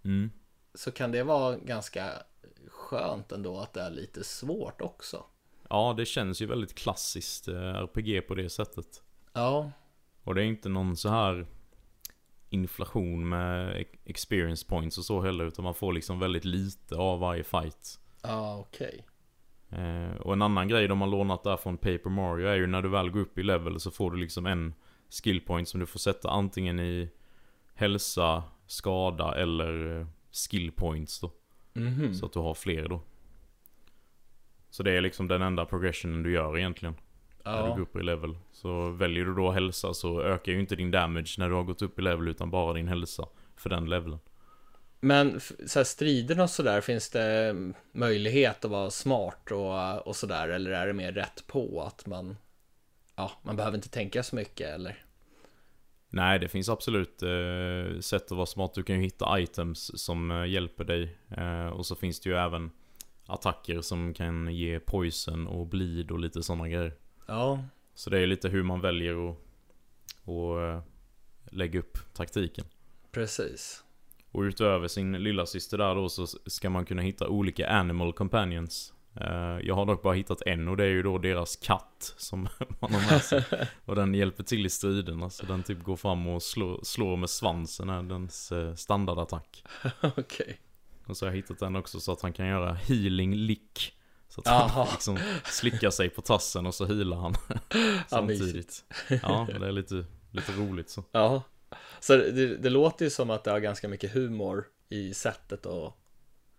[0.04, 0.32] Mm.
[0.74, 2.14] Så kan det vara ganska
[2.68, 5.26] skönt ändå att det är lite svårt också.
[5.70, 9.02] Ja, det känns ju väldigt klassiskt eh, RPG på det sättet.
[9.34, 9.72] Ja,
[10.24, 11.48] Och det är inte någon så här
[12.50, 15.46] inflation med experience points och så heller.
[15.46, 18.00] Utan man får liksom väldigt lite av varje fight.
[18.22, 19.06] ja okej.
[19.78, 22.82] Eh, och en annan grej de har lånat där från Paper Mario är ju när
[22.82, 24.74] du väl går upp i level så får du liksom en
[25.10, 27.10] skill point som du får sätta antingen i
[27.74, 31.32] hälsa, skada eller eh, skill points då.
[31.74, 32.14] Mhm.
[32.14, 33.02] Så att du har fler då.
[34.70, 36.96] Så det är liksom den enda progressionen du gör egentligen.
[37.46, 38.38] När du går Ja, upp i level.
[38.52, 41.82] Så väljer du då hälsa så ökar ju inte din damage när du har gått
[41.82, 43.28] upp i level utan bara din hälsa.
[43.56, 44.20] För den leveln.
[45.04, 47.56] Men så här, striderna och sådär, finns det
[47.92, 50.50] möjlighet att vara smart och, och sådär?
[50.50, 52.38] Eller är det mer rätt på att man,
[53.16, 55.06] ja, man behöver inte tänka så mycket eller?
[56.10, 58.74] Nej, det finns absolut eh, sätt att vara smart.
[58.74, 61.18] Du kan ju hitta items som eh, hjälper dig.
[61.38, 62.72] Eh, och så finns det ju även
[63.26, 66.94] attacker som kan ge poison och bleed och lite sådana grejer.
[67.28, 67.64] Ja,
[67.96, 69.38] Så det är lite hur man väljer att
[70.26, 70.82] och, eh,
[71.52, 72.66] lägga upp taktiken.
[73.12, 73.84] precis.
[74.34, 78.94] Och utöver sin lilla syster där då så ska man kunna hitta olika animal companions.
[79.22, 82.42] Eh, Jag har dock bara hittat en och det är ju då deras katt som
[82.80, 83.44] man har med sig.
[83.86, 87.30] Och den hjälper till i striderna så den typ går fram och slår, slår med
[87.30, 89.64] svansen är dens eh, standardattack.
[90.02, 90.58] Okej.
[91.06, 93.94] Och så har jag hittat den också så att han kan göra healing lick.
[94.30, 94.68] Så att Jaha.
[94.68, 97.34] han liksom slickar sig på tassen och så healar han
[98.08, 98.84] samtidigt.
[99.22, 101.04] Ja, det är lite, lite roligt så.
[101.12, 101.44] Ja,
[102.00, 105.94] så det, det låter ju som att det har ganska mycket humor i sättet att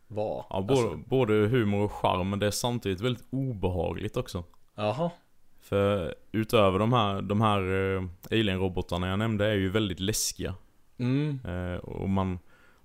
[0.09, 0.45] vara.
[0.51, 4.45] Ja, både, Alltså, både humor och charm, men det är samtidigt väldigt obehagligt också.
[4.75, 5.11] Jaha,
[5.61, 10.55] För utöver de här, de här uh, alien-robotarna jag nämnde är ju väldigt läskiga.
[10.99, 12.39] mm, Eh, och man,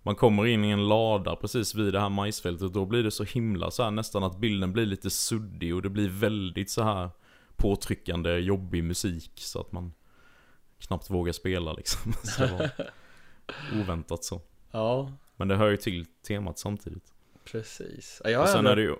[0.04, 3.12] man kommer in i en lada precis vid det här majsfältet och då blir det
[3.12, 6.84] så himla så här nästan att bilden blir lite suddig och det blir väldigt så
[6.84, 7.10] här
[7.56, 9.94] påtryckande, jobbig musik så att man
[10.80, 12.14] knappt vågar spela liksom.
[12.24, 12.72] Så det var
[13.82, 14.42] oväntat så.
[14.72, 17.14] ja, Men det hör ju till temat samtidigt.
[17.46, 18.22] precis.
[18.24, 18.98] Ja, Jag Och sen är aldrig, det ju...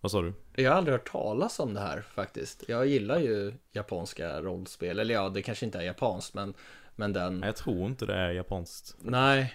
[0.00, 0.32] Vad sa du?
[0.56, 2.64] jag har aldrig hört talas om det här faktiskt.
[2.68, 6.54] Jag gillar ju japanska rollspel, eller ja, det kanske inte är japanskt, men,
[6.96, 8.96] men den, jag tror inte det är japanskt.
[8.98, 9.54] nej,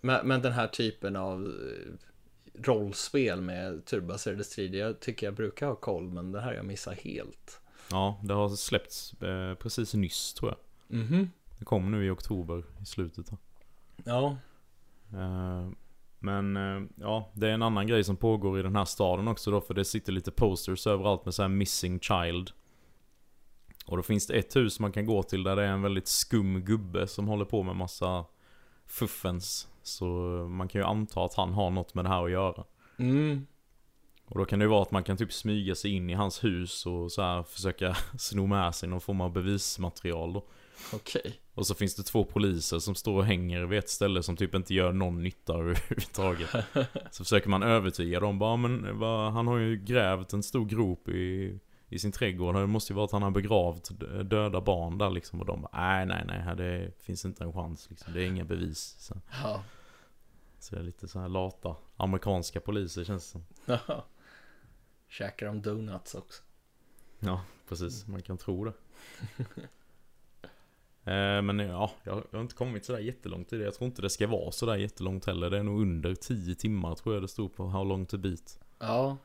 [0.00, 1.92] men, men den här typen av eh,
[2.64, 6.92] rollspel med turbaserade strider, jag tycker jag brukar ha koll, men det här jag missar
[6.92, 7.60] helt.
[7.90, 10.58] Ja, det har släppts eh, precis nyss tror jag.
[10.92, 13.30] Mhm, Det kom nu i oktober i slutet.
[13.30, 13.38] Här.
[14.04, 14.36] ja,
[15.14, 15.68] Eh,
[16.18, 19.50] men eh, ja, det är en annan grej som pågår i den här staden också
[19.50, 19.60] då.
[19.60, 22.50] För det sitter lite posters överallt med så här missing child.
[23.86, 26.08] Och då finns det ett hus man kan gå till där det är en väldigt
[26.08, 28.24] skum gubbe som håller på med massa
[28.86, 29.68] fuffens.
[29.82, 30.04] Så
[30.50, 32.64] man kan ju anta att han har något med det här att göra.
[32.98, 33.46] mm,
[34.24, 36.44] Och då kan det ju vara att man kan typ smyga sig in i hans
[36.44, 40.44] hus och så här försöka sno med sig någon form av bevismaterial då.
[40.92, 41.40] Okej.
[41.54, 44.54] Och så finns det två poliser som står och hänger vid ett ställe som typ
[44.54, 46.50] inte gör någon nytta överhuvudtaget.
[47.10, 51.08] Så försöker man övertyga dem bara, men vad, han har ju grävt en stor grop
[51.08, 51.58] i,
[51.88, 52.54] i sin trädgård.
[52.54, 53.90] Det måste ju vara att han har begravt
[54.30, 55.40] döda barn där liksom.
[55.40, 58.12] Och de bara, nej nej nej, här det finns inte en chans liksom.
[58.12, 58.96] Det är inga bevis.
[58.98, 59.64] Så, Ja,
[60.58, 63.44] så det är lite så här lata amerikanska poliser känns det som.
[63.88, 64.06] ja.
[65.08, 66.42] Käkar de donuts också?
[67.18, 68.06] Ja, precis.
[68.06, 68.72] Man kan tro det.
[71.04, 73.64] Eh, Men ja, jag har inte kommit sådär jättelångt i det.
[73.64, 75.50] Jag tror inte det ska vara sådär jättelångt heller.
[75.50, 78.58] Det är nog under 10 timmar tror jag det stod på How long to beat.
[78.78, 79.16] Ja.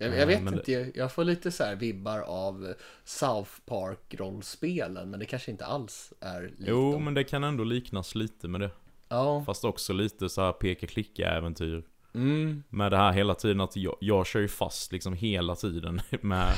[0.00, 3.50] Jag, Ja, jag vet men inte, jag, jag får lite så här vibbar av South
[3.66, 7.04] Park-rollspelen, men det kanske inte alls är likt Jo, dem.
[7.04, 8.70] men det kan ändå liknas lite med det.
[9.08, 11.82] Ja, Fast också lite så här peka-klicka-äventyr.
[12.14, 16.00] mm, Med det här hela tiden att jag, jag kör ju fast liksom hela tiden
[16.20, 16.52] med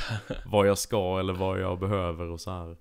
[0.45, 2.77] vad jag ska eller vad jag behöver och så här.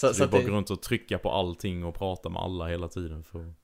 [0.00, 1.94] Så, Så, så, det är att bara det, gå runt och trycka på allting och
[1.94, 3.54] prata med alla hela tiden för...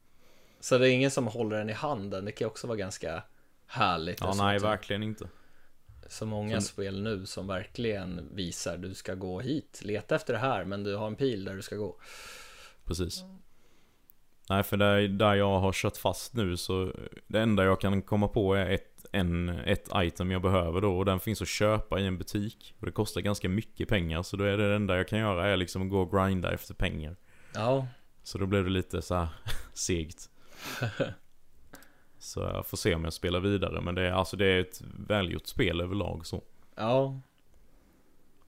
[0.61, 3.22] så det är ingen som håller den i handen, det kan ju också vara ganska
[3.66, 4.20] härligt.
[4.20, 5.28] Ja, nej verkligen inte.
[6.09, 10.39] Så många Så- spel nu som verkligen visar du ska gå hit, leta efter det
[10.39, 11.97] här, men du har en pil där du ska gå.
[12.84, 13.24] Precis.
[14.49, 16.93] Nej, för där, där jag har kört fast nu så
[17.26, 21.04] det enda jag kan komma på är ett, en, ett item jag behöver då och
[21.04, 22.74] den finns att köpa i en butik.
[22.80, 25.46] Och det kostar ganska mycket pengar så då är det det enda jag kan göra
[25.48, 27.16] är liksom att gå och grinda efter pengar.
[27.54, 27.86] Ja,
[28.22, 29.28] Så då blir det lite så här
[29.74, 30.30] segt.
[32.18, 34.82] Så jag får se om jag spelar vidare men det är, alltså det är ett
[35.08, 36.42] välgjort spel överlag så.
[36.74, 37.20] ja,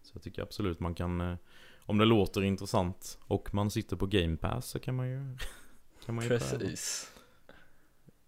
[0.02, 1.36] Så jag tycker absolut man kan, eh,
[1.80, 5.36] om det låter intressant och man sitter på Game Pass så kan man ju,
[6.06, 6.44] kan man ju pröva.
[6.44, 7.12] precis.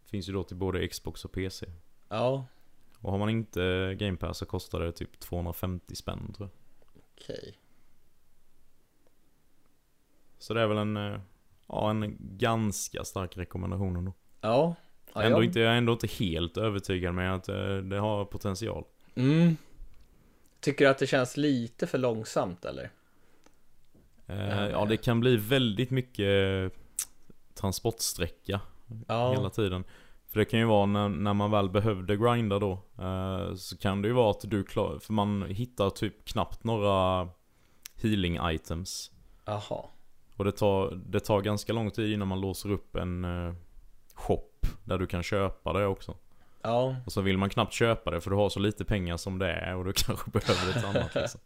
[0.04, 1.66] Finns ju då till både Xbox och PC.
[2.12, 2.46] Ja,
[3.00, 7.02] Och har man inte Game Pass så kostar det typ 250 spänn tror jag.
[7.14, 7.58] okej.
[10.38, 11.20] Så det är väl en, eh,
[11.68, 14.12] ja en ganska stark rekommendation ändå.
[14.40, 14.74] Ja,
[15.14, 17.44] ja ändå jag- inte, jag är ändå inte helt övertygad med att
[17.90, 18.84] det har potential.
[19.14, 19.56] Mm.
[20.60, 22.90] Tycker du att det känns lite för långsamt eller?
[24.26, 26.72] Eh, ja det kan bli väldigt mycket
[27.54, 28.60] transportsträcka
[29.08, 29.84] Ja, hela tiden.
[30.30, 32.72] För det kan ju vara när, när man väl behövde grinda då.
[32.98, 37.28] Eh, så kan det ju vara att du klar, för man hittar typ knappt några
[38.02, 39.10] healing items.
[39.44, 39.84] Jaha.
[40.36, 43.54] Och det tar, det tar ganska lång tid innan man låser upp en eh,
[44.14, 44.50] shop
[44.84, 46.16] där du kan köpa det också.
[46.62, 46.96] Ja.
[47.06, 49.52] Och så vill man knappt köpa det för du har så lite pengar som det
[49.52, 51.40] är och du kanske behöver ett annat liksom.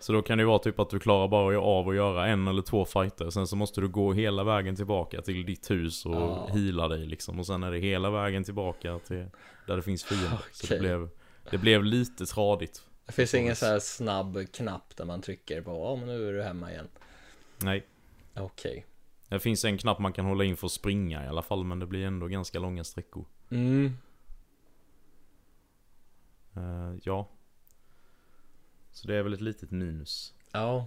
[0.00, 2.48] Så då kan det ju vara typ att du klarar bara av att göra en
[2.48, 3.30] eller två fighter.
[3.30, 6.48] Sen så måste du gå hela vägen tillbaka till ditt hus och Ja.
[6.52, 7.38] heala dig liksom.
[7.38, 9.26] Och sen är det hela vägen tillbaka till
[9.66, 10.38] där det finns fiender.
[10.52, 11.08] Så det blev,
[11.50, 12.82] det blev lite tradigt.
[13.06, 16.32] Det finns ingen så här snabb knapp där man trycker på, ja men nu är
[16.32, 16.88] du hemma igen.
[17.62, 17.86] Nej.
[18.36, 18.86] Okej.
[19.28, 21.64] Det finns en knapp man kan hålla in för att springa i alla fall.
[21.64, 23.24] Men det blir ändå ganska långa sträckor.
[23.50, 23.92] Mm.
[26.56, 27.28] Eh, ja.
[28.90, 30.34] Så det är väl ett litet minus.
[30.52, 30.86] Ja.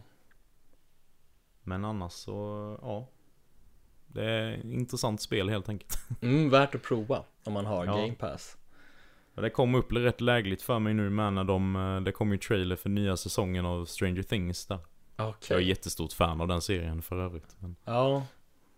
[1.64, 3.08] Men annars så, ja.
[4.08, 5.98] Det är ett intressant spel helt enkelt.
[6.22, 7.98] Mm, värt att prova om man har Ja.
[7.98, 8.58] Game Pass.
[9.36, 12.38] Det kom upp rätt lägligt för mig nu med när de, eh, det kom ju
[12.38, 14.80] trailer för nya säsongen av Stranger Things där.
[15.18, 15.48] Okej.
[15.50, 17.56] Jag är jättestort fan av den serien för övrigt.
[17.60, 18.26] Men, Ja.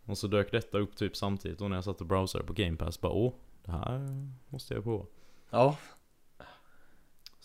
[0.05, 2.77] och så dök detta upp typ samtidigt och när jag satt och browsade på Game
[2.77, 3.33] Pass bara åh,
[3.65, 3.99] det här
[4.49, 5.05] måste jag prova.
[5.49, 5.77] Ja.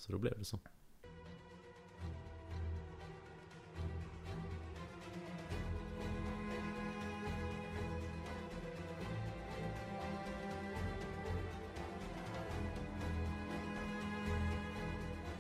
[0.09, 0.59] Så då blev det så.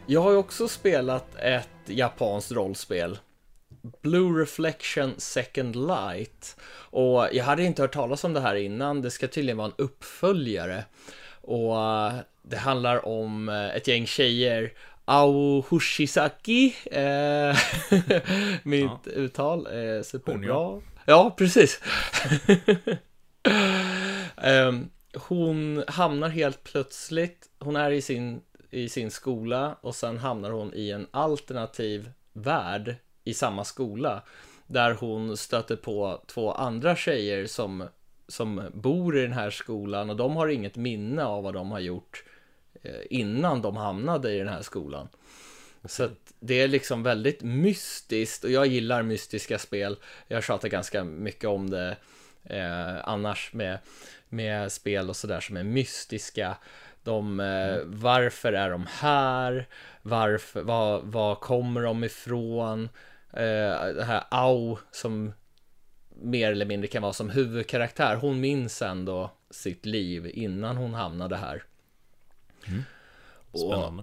[0.06, 3.18] Jag har ju också spelat ett japanskt rollspel.
[4.02, 6.56] Blue Reflection Second Light.
[6.90, 9.02] Och jag hade inte hört talas om det här innan.
[9.02, 10.84] Det ska tydligen vara en uppföljare.
[11.48, 14.72] Och eh, det handlar om eh, ett gäng tjejer.
[15.04, 16.74] Ao Hushisaki.
[16.90, 17.56] Eh,
[18.62, 19.12] mitt Ja.
[19.12, 20.80] uttal är superbra.
[21.06, 21.80] Ja, precis.
[24.36, 24.90] Ehm,
[25.28, 28.40] hon hamnar helt plötsligt, hon är i sin,
[28.70, 32.94] i sin skola och sen hamnar hon i en alternativ värld
[33.24, 34.22] i samma skola.
[34.66, 37.84] Där hon stöter på två andra tjejer som,
[38.28, 41.80] som bor i den här skolan och de har inget minne av vad de har
[41.80, 42.24] gjort
[42.82, 45.08] eh, innan de hamnade i den här skolan.
[45.84, 49.96] Så att det är liksom väldigt mystiskt och jag gillar mystiska spel.
[50.26, 51.96] Jag tjatar ganska mycket om det
[52.44, 53.78] eh, annars med,
[54.28, 56.56] med spel och sådär som är mystiska.
[57.02, 59.66] De, eh, varför är de här?
[60.02, 62.88] Varför, var, var kommer de ifrån?
[63.32, 65.32] Eh, det här Au som
[66.22, 68.16] mer eller mindre kan vara som huvudkaraktär.
[68.16, 71.62] Hon minns ändå sitt liv innan hon hamnade här.
[73.52, 74.02] Och- Spännande.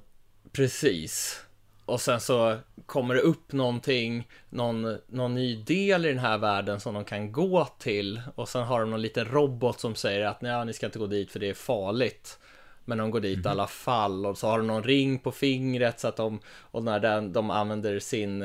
[0.51, 1.41] Precis.
[1.85, 6.79] Och sen så kommer det upp någonting, någon, någon ny del i den här världen
[6.79, 8.21] som de kan gå till.
[8.35, 11.07] Och sen har de någon liten robot som säger att nej, ni ska inte gå
[11.07, 12.39] dit för det är farligt.
[12.85, 15.99] Men de går dit i alla fall och så har de någon ring på fingret
[15.99, 18.41] så att de, och när den, de använder sin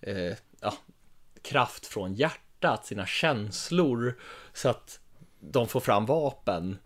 [0.00, 0.74] eh, ja,
[1.42, 2.42] kraft från hjärtat,
[2.82, 4.18] sina känslor,
[4.52, 5.00] så att
[5.40, 6.78] de får fram vapen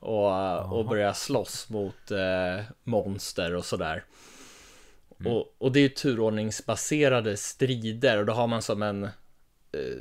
[0.00, 4.04] och, och börjar slåss mot eh, monster och sådär.
[5.24, 9.10] Och, och det är ju turordningsbaserade strider och då har man som en eh,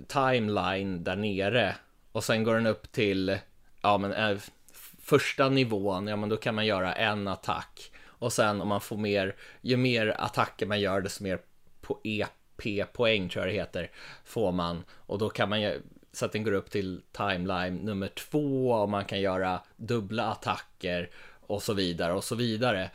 [0.08, 1.76] timeline där nere.
[2.12, 3.38] Och sen går den upp till
[3.82, 4.38] ja men eh,
[5.02, 7.92] första nivån, ja men då kan man göra en attack.
[8.06, 11.40] Och sen om man får mer, ju mer attacker man gör desto mer
[11.82, 12.00] på
[12.66, 13.92] EP-poäng tror jag det heter,
[14.26, 15.82] får man och då kan man ju
[16.12, 21.10] så att den går upp till timeline nummer två och man kan göra dubbla attacker
[21.42, 22.92] och så vidare och så vidare.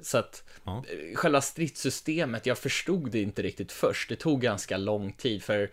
[0.00, 0.84] Så att Ja.
[1.14, 4.08] själva stridssystemet, jag förstod det inte riktigt först.
[4.08, 5.70] Det tog ganska lång tid för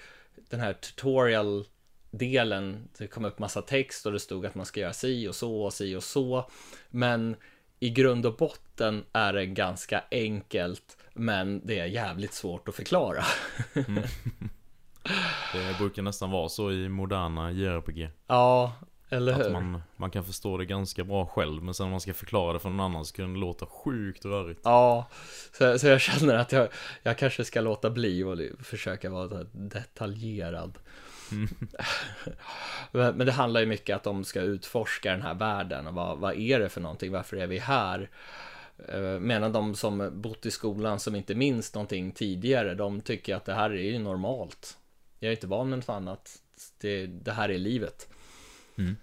[0.50, 4.94] den här tutorial-delen, det kom upp massa text och det stod att man ska göra
[4.94, 6.50] si och så och si och så.
[6.89, 7.36] Men
[7.84, 13.23] i grund och botten är det ganska enkelt, men det är jävligt svårt att förklara.
[15.53, 18.09] Det brukar nästan vara så i moderna JRPG.
[18.27, 18.73] ja,
[19.09, 19.45] eller hur?
[19.45, 22.53] Att man, man kan förstå det ganska bra själv men sen om man ska förklara
[22.53, 24.61] det för någon annan så kan det låta sjukt rörigt.
[24.63, 25.09] Ja,
[25.57, 26.67] så, så jag känner att jag,
[27.03, 30.77] jag kanske ska låta bli och försöka vara detaljerad.
[32.91, 36.17] men, men det handlar ju mycket att de ska utforska den här världen och vad,
[36.17, 38.09] vad är det för någonting, varför är vi här?
[38.88, 43.45] Eh, Medan de som bott i skolan som inte minns någonting tidigare, de tycker att
[43.45, 44.77] det här är ju normalt.
[45.19, 46.41] Jag är inte van med något annat.
[46.82, 48.09] Det, det här är livet.
[48.77, 48.95] Mm.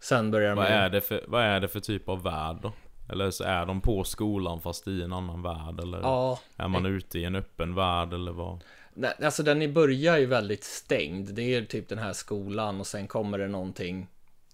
[0.00, 2.72] Sen börjar de Vad är, det för, vad är det för typ av värld då?
[3.08, 6.86] Eller så är de på skolan fast i en annan värld eller Ja, är man
[6.86, 8.64] ute i en öppen värld eller vad?
[8.94, 11.34] Nej, alltså den är ju väldigt stängd.
[11.34, 14.06] Det är typ den här skolan och sen kommer det någonting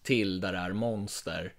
[0.02, 1.52] till där det är monster.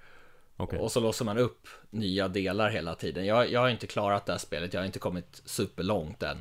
[0.57, 0.79] Okej.
[0.79, 3.25] Och så låser man upp nya delar hela tiden.
[3.25, 6.37] Jag, jag har inte klarat det här spelet, jag har inte kommit superlångt än.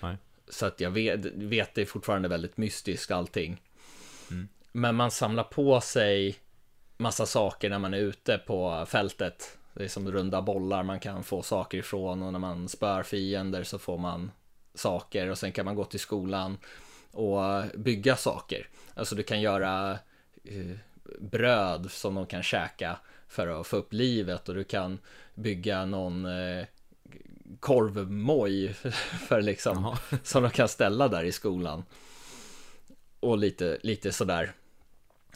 [0.00, 0.16] Nej.
[0.48, 3.62] Så att jag vet, vet det är fortfarande väldigt mystiskt allting.
[4.30, 4.48] Mm.
[4.72, 6.36] Men man samlar på sig
[6.96, 9.58] massa saker när man är ute på fältet.
[9.74, 13.64] Det är som runda bollar man kan få saker ifrån och när man spör fiender
[13.64, 14.30] så får man
[14.78, 16.58] saker och sen kan man gå till skolan
[17.10, 18.68] och bygga saker.
[18.94, 19.98] Alltså du kan göra
[20.44, 20.76] eh,
[21.20, 22.98] bröd som de kan käka
[23.28, 24.98] för att få upp livet och du kan
[25.34, 26.66] bygga någon eh,
[27.60, 28.72] korvmoj
[29.28, 31.84] för liksom som de kan ställa där i skolan.
[33.20, 34.52] Och lite, lite sådär.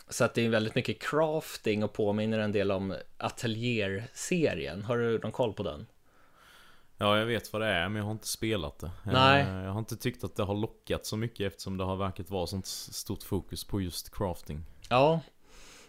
[0.08, 4.82] Så att det är väldigt mycket crafting och påminner en del om Atelier-serien.
[4.82, 5.86] Har du någon koll på den?
[7.02, 8.90] Ja, jag vet vad det är, men jag har inte spelat det.
[9.04, 9.46] Nej.
[9.64, 12.46] Jag har inte tyckt att det har lockat så mycket eftersom det har verkat vara
[12.46, 14.64] sånt stort fokus på just crafting.
[14.88, 15.20] Ja,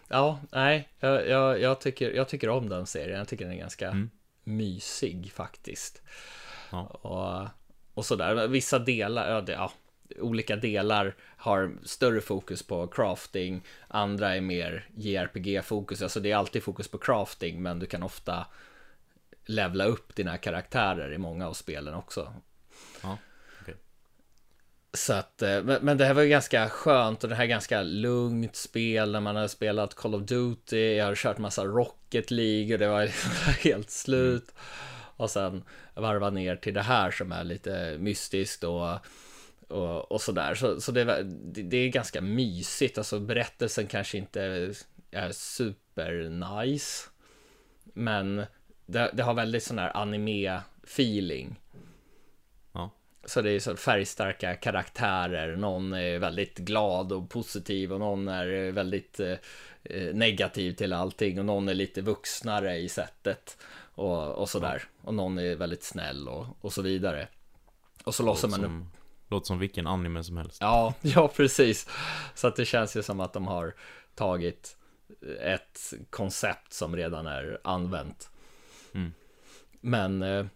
[0.08, 3.18] ja, nej, jag, jag, jag tycker, jag tycker om den serien.
[3.18, 4.10] Jag tycker den är ganska mm.
[4.44, 6.02] mysig faktiskt.
[6.70, 6.82] Ja.
[6.86, 7.48] Och,
[7.94, 9.72] och sådär, vissa delar, ja, det, ja,
[10.18, 16.62] olika delar har större fokus på crafting, andra är mer JRPG-fokus, alltså det är alltid
[16.62, 18.46] fokus på crafting, men du kan ofta
[19.46, 22.34] levla upp dina karaktärer i många av spelen också.
[23.02, 23.18] Ja,
[23.62, 23.74] okay.
[24.92, 27.82] Så att, eh, men det här var ju ganska skönt och det här är ganska
[27.82, 32.74] lugnt spel när man har spelat Call of Duty, jag har kört massa Rocket League
[32.74, 33.30] och det var liksom
[33.70, 34.50] helt slut.
[34.50, 34.64] Mm.
[35.16, 35.64] Och sen
[35.94, 38.98] varva ner till det här som är lite mystiskt och
[39.68, 40.54] och, och sådär.
[40.54, 42.98] Så, så det, det, är ganska mysigt.
[42.98, 44.72] Alltså berättelsen kanske inte
[45.10, 46.28] är super
[46.64, 47.08] nice.
[47.84, 48.44] Men
[48.86, 51.54] det, det har väldigt sån här anime-feeling.
[52.72, 52.90] Ja.
[53.24, 55.56] Så det är så färgstarka karaktärer.
[55.56, 59.36] Någon är väldigt glad och positiv och någon är väldigt eh,
[60.14, 63.58] negativ till allting och någon är lite vuxnare i sättet
[63.94, 64.82] och, och sådär.
[64.82, 65.08] Ja.
[65.08, 67.28] Och någon är väldigt snäll och, och så vidare.
[68.04, 68.94] Och så låser man upp
[69.28, 70.58] Låter som vilken anime som helst.
[70.60, 71.88] Ja, ja precis.
[72.34, 73.74] Så att det känns ju som att de har
[74.14, 74.76] tagit
[75.40, 78.30] ett koncept som redan är använt.
[79.86, 80.46] Men, eh,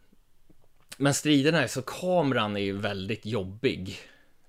[0.97, 3.99] men striderna är så, kameran är ju väldigt jobbig.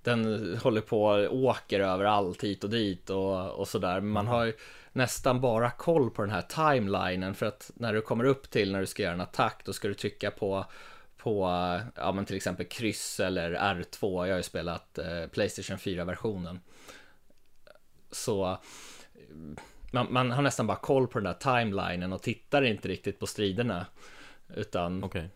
[0.04, 4.02] Den håller på och åker överallt hit och dit och, och sådär.
[4.02, 4.54] Man har ju
[4.92, 8.80] nästan bara koll på den här timelinen för att när du kommer upp till när
[8.80, 10.66] du ska göra en attack då ska du trycka på
[11.18, 11.42] på
[11.96, 14.26] ja, men till exempel kryss eller R2.
[14.26, 16.60] Jag har ju spelat eh, Playstation 4-versionen.
[18.12, 18.58] Så
[19.92, 23.28] man, man, har nästan bara koll på den där timelinen och tittar inte riktigt på
[23.28, 23.86] striderna.
[24.56, 25.28] Utan okay.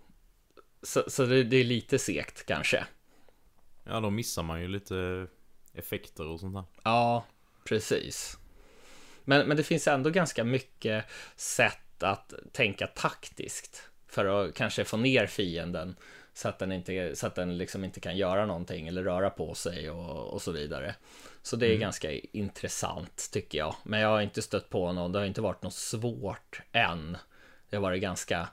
[0.81, 2.85] Så, så det, det, är lite segt kanske.
[3.83, 5.27] Ja, då missar man ju lite
[5.73, 6.63] effekter och sånt där.
[6.83, 7.25] Ja,
[7.63, 8.37] precis.
[9.23, 11.05] Men, men det finns ändå ganska mycket
[11.35, 15.95] sätt att tänka taktiskt för att kanske få ner fienden
[16.33, 19.53] så att den inte, så att den liksom inte kan göra någonting eller röra på
[19.53, 20.95] sig och, och så vidare.
[21.41, 21.81] Så det är mm.
[21.81, 23.75] ganska intressant tycker jag.
[23.83, 27.17] Men jag har inte stött på någon, det har inte varit något svårt än.
[27.69, 28.47] Det har varit ganska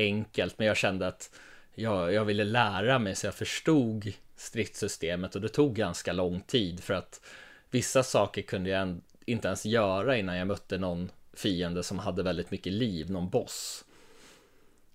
[0.00, 1.30] enkelt, men jag kände att
[1.74, 6.80] jag, jag ville lära mig så jag förstod stridssystemet och det tog ganska lång tid
[6.80, 7.20] för att
[7.70, 12.50] vissa saker kunde jag inte ens göra innan jag mötte någon fiende som hade väldigt
[12.50, 13.84] mycket liv, någon boss.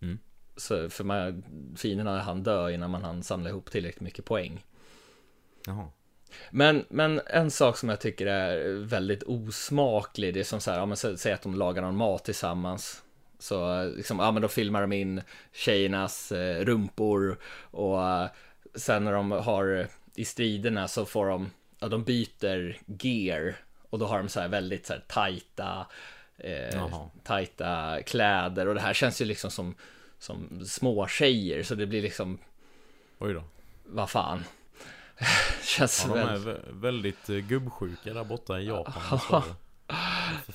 [0.02, 0.20] Mm.
[0.58, 1.44] Så för man,
[1.78, 4.64] fienderna han dö innan man hann samla ihop tillräckligt mycket poäng.
[5.66, 5.88] Jaha.
[6.50, 10.78] Men, men en sak som jag tycker är väldigt osmaklig, det är som så här,
[10.78, 13.04] ja säg att de lagar någon mat tillsammans.
[13.46, 15.22] Så liksom, ja men då filmar de in
[15.54, 17.38] tjejernas eh, rumpor
[17.72, 18.28] och eh,
[18.76, 23.56] sen när de har i striderna så får de, ja de byter gear
[23.90, 25.88] och då har de så här väldigt så här tajta
[26.38, 29.76] eh, tajta kläder och det här känns ju liksom som,
[30.20, 32.38] som små tjejer så det blir liksom
[33.20, 33.44] Oj då.
[33.86, 34.44] Vad fan.
[35.64, 39.44] Känns ja, de är väldigt eh, gubbsjuka där borta i Japan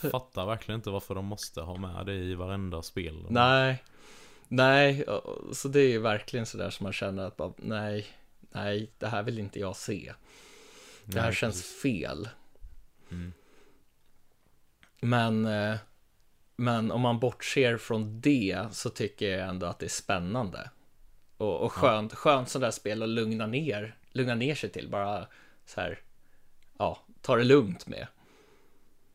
[0.03, 3.83] Jag fattar verkligen inte varför de måste ha med det i varenda spel Nej
[4.53, 5.05] Nej,
[5.53, 8.07] så det är ju verkligen sådär som man känner att bara, nej,
[8.41, 10.13] nej, det här vill inte jag se.
[11.05, 11.83] Det här nej, känns precis.
[11.83, 12.29] fel.
[13.11, 13.33] Mm.
[15.01, 15.77] Men, eh,
[16.57, 20.71] men om man bortser från det så tycker jag ändå att det är spännande.
[21.37, 22.17] Och, och skönt, ja.
[22.17, 24.89] skönt sådär spel att lugna ner, lugna ner sig till.
[24.89, 25.27] Bara
[25.67, 25.99] så här,
[26.79, 28.07] ja, ta det lugnt med.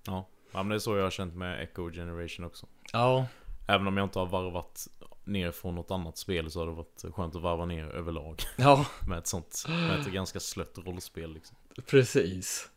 [0.05, 2.67] Ja, ja men det är så jag har känt med Echo Generation också.
[2.93, 3.27] Ja.
[3.67, 4.87] Även om jag inte har varvat
[5.23, 8.41] ner från något annat spel så har det varit skönt att varva ner överlag.
[8.57, 8.85] Ja.
[9.07, 11.57] med ett sånt, med ett ganska slött rollspel liksom.
[11.85, 12.69] Precis.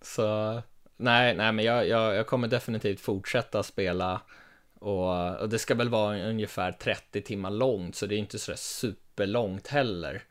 [0.00, 0.62] Så
[0.96, 4.20] nej, nej, men jag, jag, jag kommer definitivt fortsätta spela.
[4.74, 8.52] Och, och, det ska väl vara ungefär 30 timmar långt, så det är inte så
[8.56, 10.22] superlångt heller.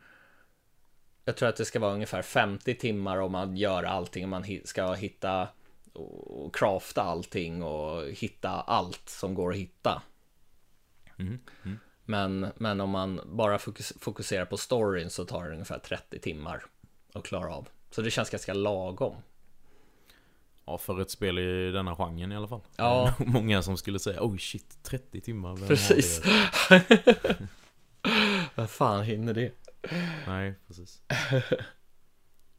[1.26, 4.24] Jag tror att det ska vara ungefär 50 timmar om man gör allting.
[4.24, 5.47] Om man ska hitta
[5.94, 10.02] och crafta allting och hitta allt som går att hitta.
[11.16, 11.39] Mhm.
[11.66, 11.80] Mm.
[12.06, 16.66] Men, men om man bara fokus, fokuserar på storyn så tar det ungefär 30 timmar
[17.14, 17.70] att klara av.
[17.91, 19.16] Så det känns ganska lagom.
[20.66, 22.62] Ja, för ett spel i denna genren i alla fall.
[22.76, 23.14] Ja.
[23.20, 25.56] Många som skulle säga oj shit, 30 timmar.
[25.56, 26.22] vem Precis.
[26.70, 27.36] det?"
[28.56, 29.52] Vad fan hinner det?
[30.28, 31.02] Nej, precis.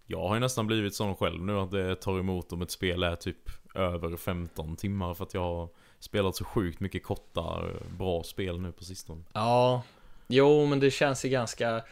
[0.06, 3.02] Jag har ju nästan blivit sån själv nu att det tar emot om ett spel
[3.02, 7.62] är typ över 15 timmar för att jag har spelat så sjukt mycket korta,
[7.98, 9.22] bra spel nu på sistone.
[9.32, 9.82] Ja,
[10.26, 11.84] jo men det känns ju ganska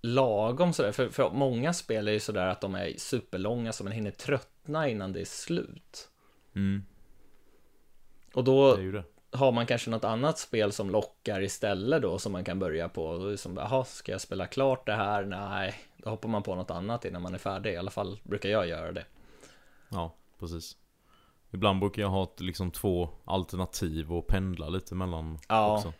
[0.00, 0.92] lagom sådär.
[0.92, 4.88] För, för många spel är ju sådär att de är superlånga så man hinner tröttna
[4.88, 6.08] innan det är slut.
[6.54, 6.84] Mm,
[8.34, 9.04] Och det då är ju det.
[9.30, 13.04] Har man kanske något annat spel som lockar istället då som man kan börja på.
[13.06, 15.24] Och då är det som, jaha, ska jag spela klart det här?
[15.24, 17.72] Nej, då hoppar man på något annat innan man är färdig.
[17.72, 19.04] I alla fall brukar jag göra det.
[19.88, 20.76] Ja, precis.
[21.50, 25.76] Ibland brukar jag ha liksom två alternativ och pendla lite mellan Ja.
[25.76, 25.92] också.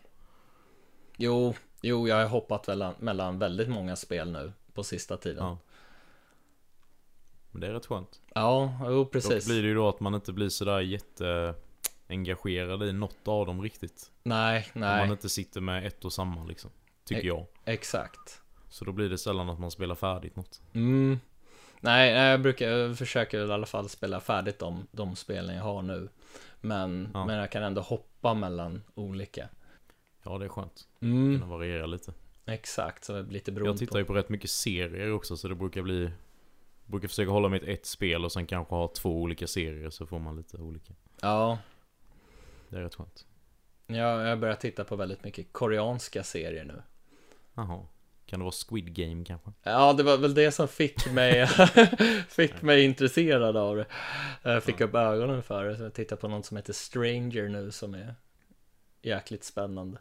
[1.16, 2.68] Jo, jo, jag har hoppat
[3.00, 5.44] mellan, väldigt många spel nu på sista tiden.
[5.44, 5.58] Ja.
[7.50, 8.20] Men det är rätt skönt.
[8.34, 9.46] Ja, jo, precis.
[9.46, 11.54] blir det ju då att man inte blir sådär jätte
[12.08, 14.10] engagerad i något av dem riktigt.
[14.22, 16.70] Nej, Om nej, man inte sitter med ett och samma liksom.
[17.04, 17.46] Tycker Ex- jag.
[17.64, 18.42] exakt.
[18.68, 20.62] Så då blir det sällan att man spelar färdigt något.
[20.72, 21.18] Mm.
[21.80, 25.82] Nej, jag brukar, jag försöker i alla fall spela färdigt de, de spelen jag har
[25.82, 26.08] nu.
[26.60, 27.26] Men, Ja.
[27.26, 29.48] men jag kan ändå hoppa mellan olika.
[30.22, 30.88] Ja, det är skönt.
[31.00, 32.12] Mm, Kunna variera lite.
[32.46, 35.48] exakt, så det blir lite beroende Jag tittar ju på rätt mycket serier också så
[35.48, 36.10] det brukar bli
[36.86, 40.06] Brukar försöka hålla mig till ett spel och sen kanske ha två olika serier så
[40.06, 40.92] får man lite olika.
[40.94, 41.00] på.
[41.22, 41.58] Ja,
[42.68, 43.26] Det är rätt skönt.
[43.86, 46.82] jag, jag börjar titta på väldigt mycket koreanska serier nu.
[47.54, 47.86] Jaha.
[48.26, 49.52] Kan det vara Squid Game kanske?
[49.62, 51.46] Ja, det var väl det som fick mig,
[52.28, 53.86] fick mig intresserad av det.
[54.42, 57.70] Jag fick upp ögonen för det, så jag tittar på något som heter Stranger nu
[57.70, 58.14] som är
[59.02, 59.98] jäkligt spännande.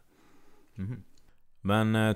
[0.76, 1.03] Mhm.
[1.61, 2.15] Men eh,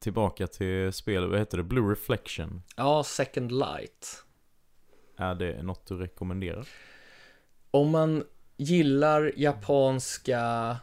[0.00, 1.62] tillbaka till spelet, vad heter det?
[1.64, 2.62] Blue Reflection.
[2.76, 4.24] Ja, Second Light.
[5.16, 6.68] Är det något du rekommenderar?
[7.70, 8.24] Om man
[8.62, 10.76] gillar japanska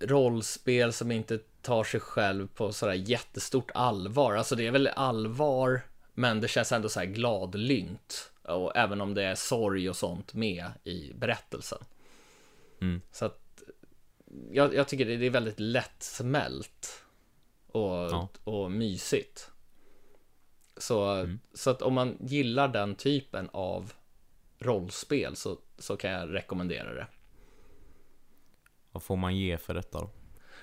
[0.00, 4.34] rollspel som inte tar sig själv på sådär jättestort allvar.
[4.34, 5.80] Alltså det är väl allvar,
[6.14, 8.32] men det känns ändå så här gladlynt.
[8.42, 11.78] Och även om det är sorg och sånt med i berättelsen.
[12.80, 13.00] Mm.
[13.12, 13.62] Så att
[14.50, 17.04] jag, jag tycker det är väldigt lättsmält
[17.66, 18.28] och, Ja.
[18.44, 19.50] och mysigt.
[20.76, 21.40] Så, Mm.
[21.54, 23.92] så att om man gillar den typen av
[24.58, 27.06] rollspel så, så kan jag rekommendera det.
[28.92, 30.10] Vad får man ge för detta då?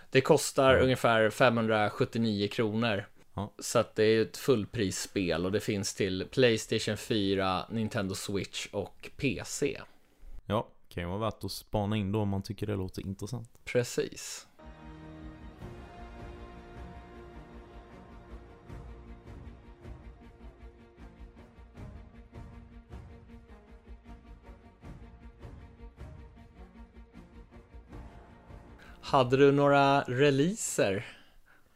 [0.09, 0.84] Det kostar Ja.
[0.84, 3.05] ungefär 579 kronor.
[3.34, 3.53] Ja.
[3.59, 9.09] Så att det är ett fullprisspel och det finns till Playstation 4, Nintendo Switch och
[9.18, 9.82] PC.
[10.45, 13.49] Ja, kan ju vara värt att spana in då om man tycker det låter intressant.
[13.66, 14.47] Precis.
[29.03, 31.05] Hade du några releaser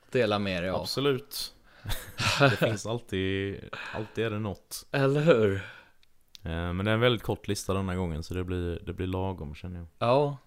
[0.05, 0.81] att dela med dig av?
[0.81, 1.53] Absolut.
[2.39, 3.59] det finns alltid,
[3.93, 4.85] alltid är det något.
[4.91, 5.55] Eller hur?
[6.43, 9.07] Eh, Men det är en väldigt kort lista denna gången så det blir, det blir
[9.07, 9.87] lagom känner jag.
[9.99, 10.37] Ja,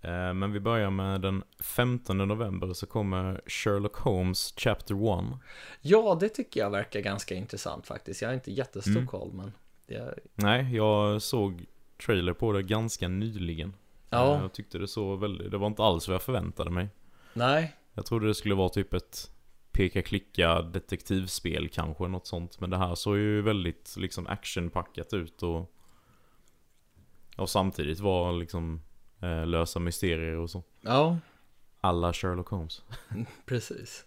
[0.00, 5.38] Eh, Men vi börjar med den 15 november så kommer Sherlock Holmes Chapter 1.
[5.80, 8.22] ja det tycker jag verkar ganska intressant faktiskt.
[8.22, 9.06] Jag har inte jättestor Mm.
[9.06, 9.52] koll men
[9.86, 10.14] jag...
[10.34, 11.64] Nej, jag såg
[12.06, 13.74] trailer på det ganska nyligen.
[14.14, 14.34] Ja.
[14.36, 16.88] Eh, Jag tyckte det så väldigt, det var inte alls vad jag förväntade mig.
[17.32, 19.30] Nej, Jag trodde det skulle vara typ ett
[19.72, 22.60] peka-klicka detektivspel kanske, något sånt.
[22.60, 25.70] Men det här såg ju väldigt liksom actionpackat ut och
[27.36, 28.80] och samtidigt var liksom
[29.20, 30.62] eh, lösa mysterier och så.
[30.80, 31.18] ja,
[31.80, 32.82] Alla Sherlock Holmes.
[33.46, 34.04] precis.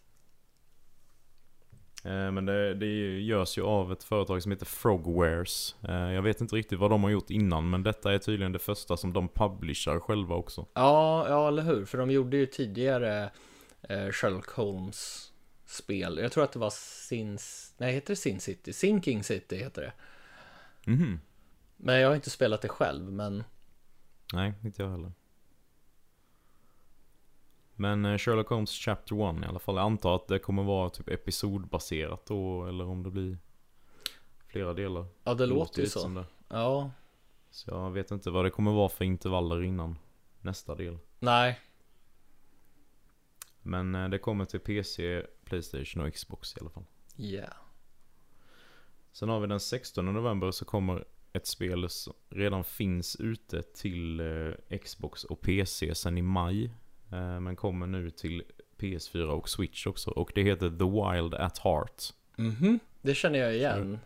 [2.08, 5.76] Eh, men det, det görs ju av ett företag som heter Frogwares.
[5.84, 8.60] Eh, jag vet inte riktigt vad de har gjort innan, men detta är tydligen det
[8.60, 10.66] första som de publicerar själva också.
[10.74, 11.86] Ja, ja, eller hur?
[11.86, 13.30] För de gjorde ju tidigare
[13.82, 15.32] eh, Sherlock Holmes
[15.66, 16.20] spel.
[16.22, 17.38] Jag tror att det var Sin...
[17.78, 18.74] Nej, heter det Sin City?
[18.74, 19.94] Sinking City heter det.
[20.92, 21.20] Mhm.
[21.78, 23.44] Men jag har inte spelat det själv, men
[24.34, 25.12] Nej, inte jag heller.
[27.80, 29.76] Men eh, Sherlock Holmes Chapter 1 i alla fall.
[29.76, 33.38] Jag antar att det kommer vara typ episodbaserat då, eller om det blir
[34.48, 35.06] flera delar.
[35.24, 36.24] ja, det låter ju så.
[36.49, 36.91] Ja,
[37.49, 39.98] Så jag vet inte vad det kommer vara för intervaller innan
[40.41, 40.98] nästa del.
[41.20, 41.60] nej,
[43.62, 46.86] Men eh, det kommer till PC, Playstation och Xbox i alla fall.
[47.16, 47.48] Ja.
[49.12, 54.20] Sen har vi den 16 november så kommer ett spel som redan finns ute till
[54.20, 56.72] eh, Xbox och PC sen i maj.
[57.12, 58.44] Eh, men kommer nu till
[58.80, 60.12] PS4 och Switch också.
[60.12, 60.86] Och det heter The
[61.20, 62.04] Wild at Heart.
[62.36, 64.00] Mhm, det känner jag igen.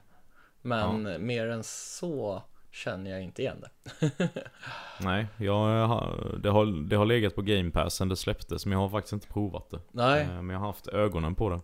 [0.61, 4.11] Men mer än så känner jag inte igen det.
[5.01, 8.65] Nej, jag har, det, har, det har legat på Game Pass sen det släpptes.
[8.65, 9.79] Men jag har faktiskt inte provat det.
[9.91, 11.59] Nej, Eh, Men jag har haft ögonen på det.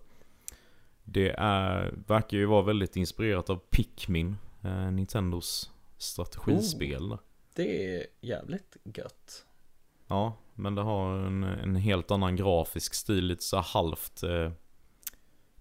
[1.04, 4.38] Det är, verkar ju vara väldigt inspirerat av Pikmin.
[4.64, 7.10] Eh, Nintendos strategispel.
[7.10, 7.20] där.
[7.56, 9.46] det är jävligt gött.
[10.08, 13.26] Ja, men det har en, en helt annan grafisk stil.
[13.26, 14.52] Lite så halvt eh,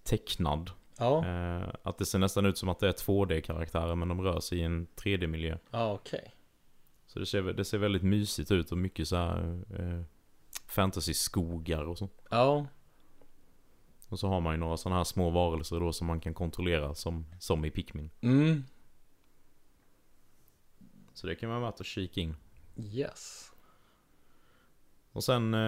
[0.03, 0.71] tecknad.
[0.97, 4.39] Ja, Eh, att det ser nästan ut som att det är 2D-karaktärer men de rör
[4.39, 5.57] sig i en 3D-miljö.
[5.71, 6.33] ja okej.
[7.07, 10.03] Så det ser, det ser väldigt mysigt ut och mycket så här eh,
[10.67, 12.09] fantasy-skogar och så.
[12.29, 12.65] Ja,
[14.09, 16.95] Och så har man ju några sådana här små varelser då som man kan kontrollera
[16.95, 18.09] som, som i Pikmin.
[18.21, 18.63] mm,
[21.13, 22.35] Så det kan vara värt att kika in.
[22.77, 23.51] yes.
[25.17, 25.59] Och sen eh,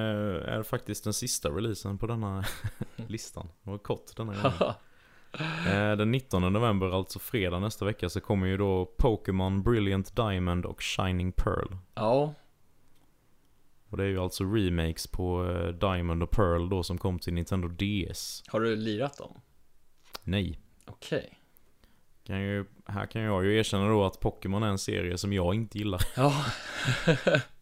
[0.53, 2.43] är det faktiskt den sista releasen på denna
[2.95, 3.49] listan.
[3.63, 4.73] Det var kort denna gången.
[5.67, 10.65] Eh, den 19 november, alltså fredag nästa vecka, så kommer ju då Pokémon Brilliant Diamond
[10.65, 11.75] och Shining Pearl.
[11.95, 12.33] ja,
[13.89, 17.33] Och det är ju alltså remakes på eh, Diamond och Pearl då som kom till
[17.33, 18.43] Nintendo DS.
[18.47, 19.41] har du lirat dem?
[20.23, 20.59] Nej.
[20.85, 21.39] Okej.
[22.23, 25.55] Kan ju, här kan jag ju erkänna då att Pokémon är en serie som jag
[25.55, 26.01] inte gillar.
[26.15, 26.45] Ja,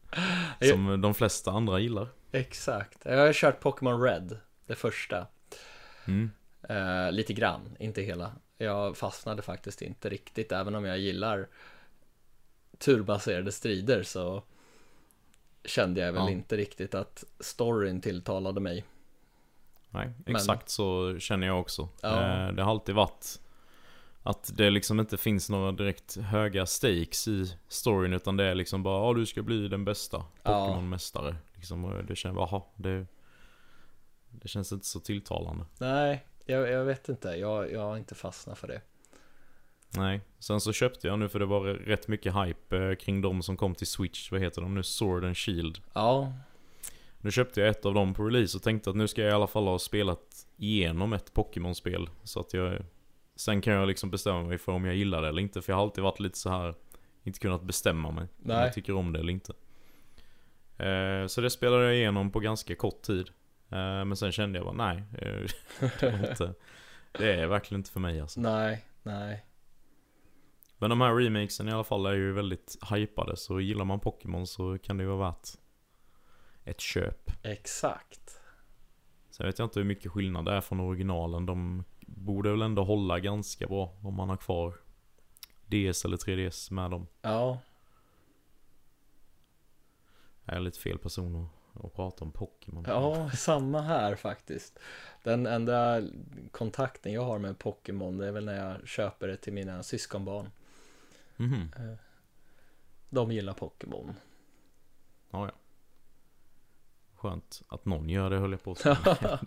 [0.62, 2.08] Som de flesta andra gillar.
[2.32, 2.98] exakt.
[3.06, 5.28] Jag har kört Pokémon Red, det första.
[6.06, 6.32] Mm.
[6.70, 8.32] Eh, lite grann, inte hela.
[8.58, 11.48] Jag fastnade faktiskt inte riktigt, även om jag gillar
[12.78, 14.44] turbaserade strider så
[15.66, 16.30] kände jag väl Ja.
[16.30, 18.86] inte riktigt att storyn tilltalade mig.
[19.90, 21.90] Nej, Men- exakt så känner jag också.
[22.02, 22.48] Ja.
[22.48, 23.40] Eh, Det har alltid varit
[24.30, 28.84] att det liksom inte finns några direkt höga stakes i storyn utan det är liksom
[28.84, 30.68] bara ja du ska bli den bästa Ja.
[30.68, 31.36] Pokémon-mästare.
[31.56, 33.06] Liksom, och det känns, jaha, det,
[34.30, 35.66] det känns inte så tilltalande.
[35.80, 37.28] Nej, jag, jag vet inte.
[37.30, 38.82] Jag, jag har inte fastnat för det.
[39.90, 43.42] Nej, sen så köpte jag nu för det var rätt mycket hype eh, kring de
[43.44, 44.32] som kom till Switch.
[44.32, 44.84] Vad heter de nu?
[44.84, 45.80] Sword and Shield.
[45.94, 46.34] Ja,
[47.22, 49.34] Nu köpte jag ett av dem på release och tänkte att nu ska jag i
[49.34, 52.10] alla fall ha spelat igenom ett Pokémon-spel.
[52.24, 52.82] Så att jag...
[53.38, 55.62] Sen kan jag liksom bestämma mig för om jag gillar det eller inte.
[55.62, 56.76] För jag har alltid varit lite så här
[57.24, 58.24] Inte kunnat bestämma mig.
[58.24, 58.58] Om Nej.
[58.58, 59.54] jag tycker om det eller inte.
[60.78, 63.30] Eh, så det spelade jag igenom på ganska kort tid.
[63.70, 65.04] Eh, men sen kände jag bara nej.
[65.22, 65.48] Eh,
[66.00, 66.54] det, var inte,
[67.12, 68.40] det är verkligen inte för mig alltså.
[68.40, 69.46] nej, nej.
[70.78, 73.38] Men de här remakesen i alla fall är ju väldigt hypade.
[73.38, 75.48] Så gillar man Pokémon så kan det ju vara värt
[76.64, 77.32] ett köp.
[77.44, 78.42] Exakt.
[79.30, 81.46] Sen vet jag inte hur mycket skillnad det är från originalen.
[81.46, 84.74] De borde väl ändå hålla ganska bra om man har kvar
[85.66, 87.08] DS eller 3DS med dem.
[87.22, 87.60] Ja,
[90.46, 91.36] Jag är lite fel person
[91.76, 92.86] att, att prata om Pokémon.
[92.88, 94.80] ja, samma här faktiskt.
[95.24, 96.02] Den enda
[96.52, 100.50] kontakten jag har med Pokémon det är väl när jag köper det till mina syskonbarn.
[101.38, 101.72] Mhm.
[103.10, 104.14] De gillar Pokémon.
[105.32, 105.52] Ja, ja.
[107.18, 108.98] Skönt att någon gör det höll jag på att säga.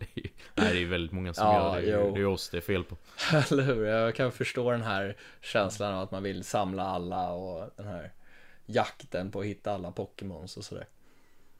[0.54, 2.06] det är, ju- väldigt många som Ja, gör det.
[2.08, 2.14] Jo.
[2.14, 2.96] Det är oss det är fel på.
[3.50, 3.84] Eller hur?
[3.84, 8.12] Jag kan förstå den här känslan av att man vill samla alla och den här
[8.66, 10.86] jakten på att hitta alla Pokémons och sådär.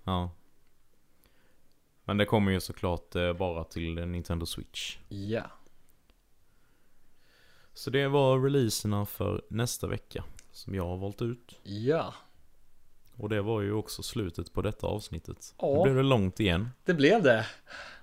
[0.05, 0.31] Ja.
[2.05, 4.99] Men det kommer ju såklart eh, bara till Nintendo Switch.
[5.09, 5.43] Ja,
[7.73, 10.25] Så det var releaserna för nästa vecka.
[10.53, 11.59] Som jag har valt ut.
[11.63, 12.15] ja,
[13.21, 15.55] Och det var ju också slutet på detta avsnittet.
[15.59, 15.75] Ja.
[15.77, 16.69] Nu blev det långt igen.
[16.85, 17.47] det blev det.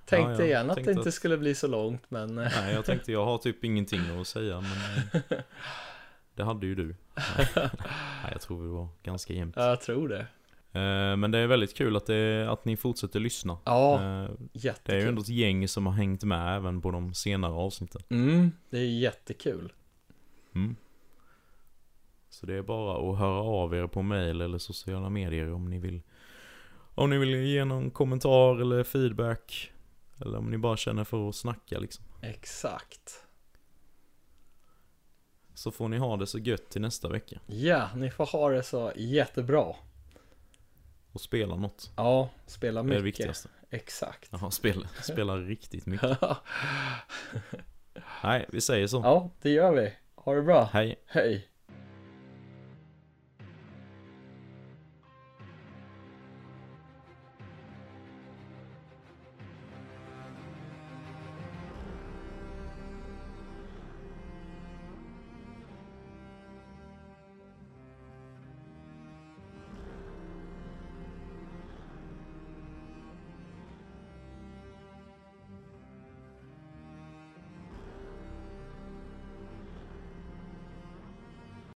[0.06, 3.12] Tänkte Ja, igen att det inte att- skulle bli så långt men Nej, jag tänkte
[3.12, 5.38] jag har typ ingenting att säga men eh,
[6.36, 6.96] Det hade ju du.
[7.56, 9.56] Nej, jag tror vi var ganska jämnt.
[9.56, 10.20] jag tror det.
[10.80, 13.58] Eh, Men det är väldigt kul att, det, att ni fortsätter lyssna.
[13.66, 15.08] Ja, Eh, Det är ju jättekul.
[15.08, 18.02] ändå ett gäng som har hängt med även på de senare avsnitten.
[18.10, 19.74] Mm, det är jättekul.
[20.56, 20.76] Mm.
[22.38, 25.80] Så det är bara att höra av er på mail eller sociala medier om ni
[25.80, 26.02] vill
[26.96, 29.72] Om ni vill ge någon kommentar eller feedback
[30.22, 33.26] Eller om ni bara känner för att snacka liksom Exakt.
[35.54, 38.64] Så får ni ha det så gött till nästa vecka Ja, ni får ha det
[38.64, 39.76] så jättebra.
[41.12, 43.20] Och spela något Ja, spela Det är det mycket.
[43.20, 44.30] viktigaste Exakt.
[44.32, 46.20] Jaha, spela, spela riktigt mycket
[48.24, 49.94] Nej, vi säger så ja, det gör vi.
[50.16, 50.70] Ha det bra.
[50.74, 51.48] Hej Hej.